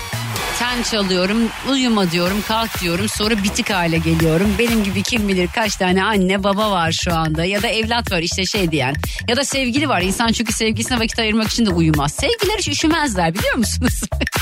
ten 0.59 0.83
çalıyorum, 0.83 1.37
uyuma 1.69 2.11
diyorum, 2.11 2.43
kalk 2.47 2.81
diyorum. 2.81 3.09
Sonra 3.09 3.43
bitik 3.43 3.69
hale 3.69 3.97
geliyorum. 3.97 4.55
Benim 4.59 4.83
gibi 4.83 5.03
kim 5.03 5.27
bilir 5.27 5.49
kaç 5.55 5.75
tane 5.75 6.03
anne 6.03 6.43
baba 6.43 6.71
var 6.71 6.91
şu 6.91 7.13
anda 7.15 7.45
ya 7.45 7.63
da 7.63 7.67
evlat 7.67 8.11
var 8.11 8.19
işte 8.19 8.45
şey 8.45 8.71
diyen. 8.71 8.95
Ya 9.27 9.37
da 9.37 9.45
sevgili 9.45 9.89
var. 9.89 10.01
İnsan 10.01 10.31
çünkü 10.31 10.53
sevgilisine 10.53 10.99
vakit 10.99 11.19
ayırmak 11.19 11.47
için 11.47 11.65
de 11.65 11.69
uyumaz. 11.69 12.13
Sevgiler 12.13 12.57
hiç 12.57 12.67
üşümezler 12.67 13.33
biliyor 13.33 13.55
musunuz? 13.55 14.01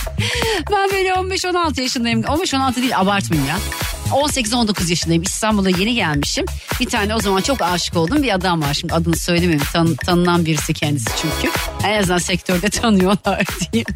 ben 0.72 0.92
böyle 0.92 1.10
15-16 1.10 1.82
yaşındayım. 1.82 2.22
15-16 2.22 2.76
değil 2.76 3.00
abartmayayım 3.00 3.50
ya. 3.50 3.58
18-19 4.12 4.90
yaşındayım. 4.90 5.24
İstanbul'a 5.24 5.70
yeni 5.70 5.96
gelmişim. 5.96 6.46
Bir 6.80 6.86
tane 6.86 7.16
o 7.16 7.20
zaman 7.20 7.42
çok 7.42 7.62
aşık 7.62 7.98
oldum 7.98 8.24
bir 8.24 8.36
adam 8.36 8.62
var. 8.62 8.74
Şimdi 8.74 8.94
adını 8.94 9.18
söylemeyeyim. 9.18 9.64
Tan- 9.74 9.96
tanınan 9.96 10.46
birisi 10.46 10.74
kendisi 10.74 11.10
çünkü. 11.22 11.54
En 11.84 12.00
azından 12.00 12.18
sektörde 12.18 12.70
tanıyorlar 12.82 13.46
diyeyim. 13.72 13.88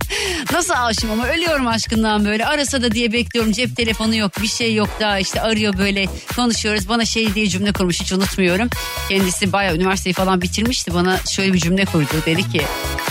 Nasıl 0.54 0.74
aşığım 0.78 1.12
ama 1.12 1.28
ölüyorum 1.28 1.68
aşkından 1.68 2.09
böyle. 2.18 2.46
Arasa 2.46 2.82
da 2.82 2.92
diye 2.92 3.14
bekliyorum. 3.14 3.52
Cep 3.52 3.76
telefonu 3.78 4.16
yok 4.16 4.32
bir 4.42 4.48
şey 4.48 4.76
yok 4.76 4.90
daha 5.00 5.20
işte 5.20 5.42
arıyor 5.42 5.78
böyle 5.78 6.06
konuşuyoruz. 6.36 6.90
Bana 6.90 7.06
şey 7.06 7.36
diye 7.36 7.48
cümle 7.50 7.72
kurmuş 7.72 8.02
hiç 8.02 8.12
unutmuyorum. 8.12 8.70
Kendisi 9.10 9.54
bayağı 9.54 9.76
üniversiteyi 9.76 10.14
falan 10.14 10.42
bitirmişti. 10.42 10.94
Bana 10.94 11.18
şöyle 11.18 11.54
bir 11.54 11.60
cümle 11.60 11.86
kurdu. 11.86 12.08
Dedi 12.26 12.50
ki 12.52 12.62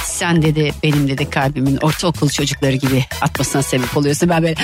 sen 0.04 0.42
dedi 0.42 0.72
benim 0.82 1.08
dedi 1.08 1.30
kalbimin 1.30 1.76
ortaokul 1.76 2.28
çocukları 2.28 2.74
gibi 2.76 3.04
atmasına 3.20 3.62
sebep 3.62 3.96
oluyorsun. 3.96 4.28
Ben 4.28 4.42
böyle 4.42 4.54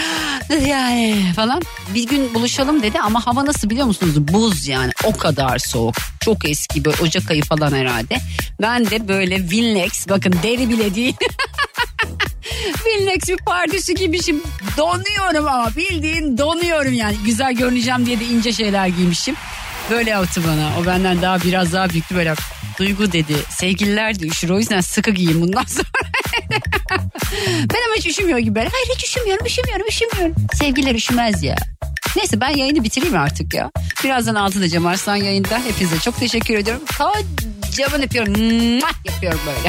"Nasıl 0.51 0.67
yani 0.67 1.33
falan. 1.37 1.63
Bir 1.95 2.07
gün 2.07 2.35
buluşalım 2.35 2.83
dedi 2.83 3.01
ama 3.01 3.27
hava 3.27 3.47
nasıl 3.47 3.71
biliyor 3.71 3.87
musunuz? 3.87 4.29
Buz 4.29 4.69
yani 4.69 4.93
o 5.05 5.17
kadar 5.17 5.59
soğuk. 5.59 5.95
Çok 6.21 6.49
eski 6.49 6.85
böyle 6.85 6.97
Ocak 7.03 7.31
ayı 7.31 7.43
falan 7.43 7.73
herhalde. 7.73 8.17
Ben 8.61 8.91
de 8.91 9.09
böyle 9.09 9.37
Winlex 9.39 10.09
bakın 10.09 10.35
deri 10.43 10.69
bile 10.69 10.95
değil. 10.95 11.15
Winlex 12.73 13.29
bir 13.29 13.37
pardüsü 13.37 13.95
giymişim. 13.95 14.43
Donuyorum 14.77 15.49
ama 15.49 15.71
bildiğin 15.77 16.39
donuyorum 16.39 16.93
yani. 16.93 17.17
Güzel 17.25 17.55
görüneceğim 17.55 18.07
diye 18.07 18.21
de 18.21 18.25
ince 18.25 18.53
şeyler 18.53 18.87
giymişim. 18.87 19.35
Böyle 19.91 20.11
yaptı 20.11 20.41
bana. 20.49 20.71
O 20.83 20.87
benden 20.87 21.23
daha 21.23 21.43
biraz 21.43 21.73
daha 21.73 21.91
büyüktü 21.91 22.17
böyle 22.17 22.35
Duygu 22.79 23.13
dedi. 23.13 23.35
Sevgililer 23.51 24.21
de 24.21 24.27
üşür 24.27 24.51
o 24.51 24.59
yüzden 24.59 24.81
sıkı 24.81 25.11
giyin 25.11 25.41
bundan 25.41 25.65
sonra. 25.65 25.87
ben 27.71 27.79
ama 27.87 27.95
hiç 27.97 28.07
üşümüyor 28.07 28.39
gibi. 28.39 28.59
Hayır 28.59 28.89
hiç 28.95 29.05
üşümüyorum 29.05 29.47
üşümüyorum 29.47 29.87
üşümüyorum. 29.89 30.35
Sevgililer 30.55 30.95
üşümez 30.95 31.43
ya. 31.43 31.57
Neyse 32.17 32.41
ben 32.41 32.49
yayını 32.49 32.85
bitireyim 32.85 33.17
artık 33.17 33.55
ya. 33.55 33.71
Birazdan 34.05 34.35
altıda 34.35 34.69
Cem 34.69 34.87
Arslan 34.87 35.17
yayında. 35.17 35.59
Hepinize 35.59 35.99
çok 35.99 36.17
teşekkür 36.17 36.55
ediyorum. 36.55 36.83
Kocaman 36.99 38.01
yapıyorum. 38.01 38.33
Mwah 38.79 39.05
yapıyorum 39.05 39.41
böyle. 39.47 39.69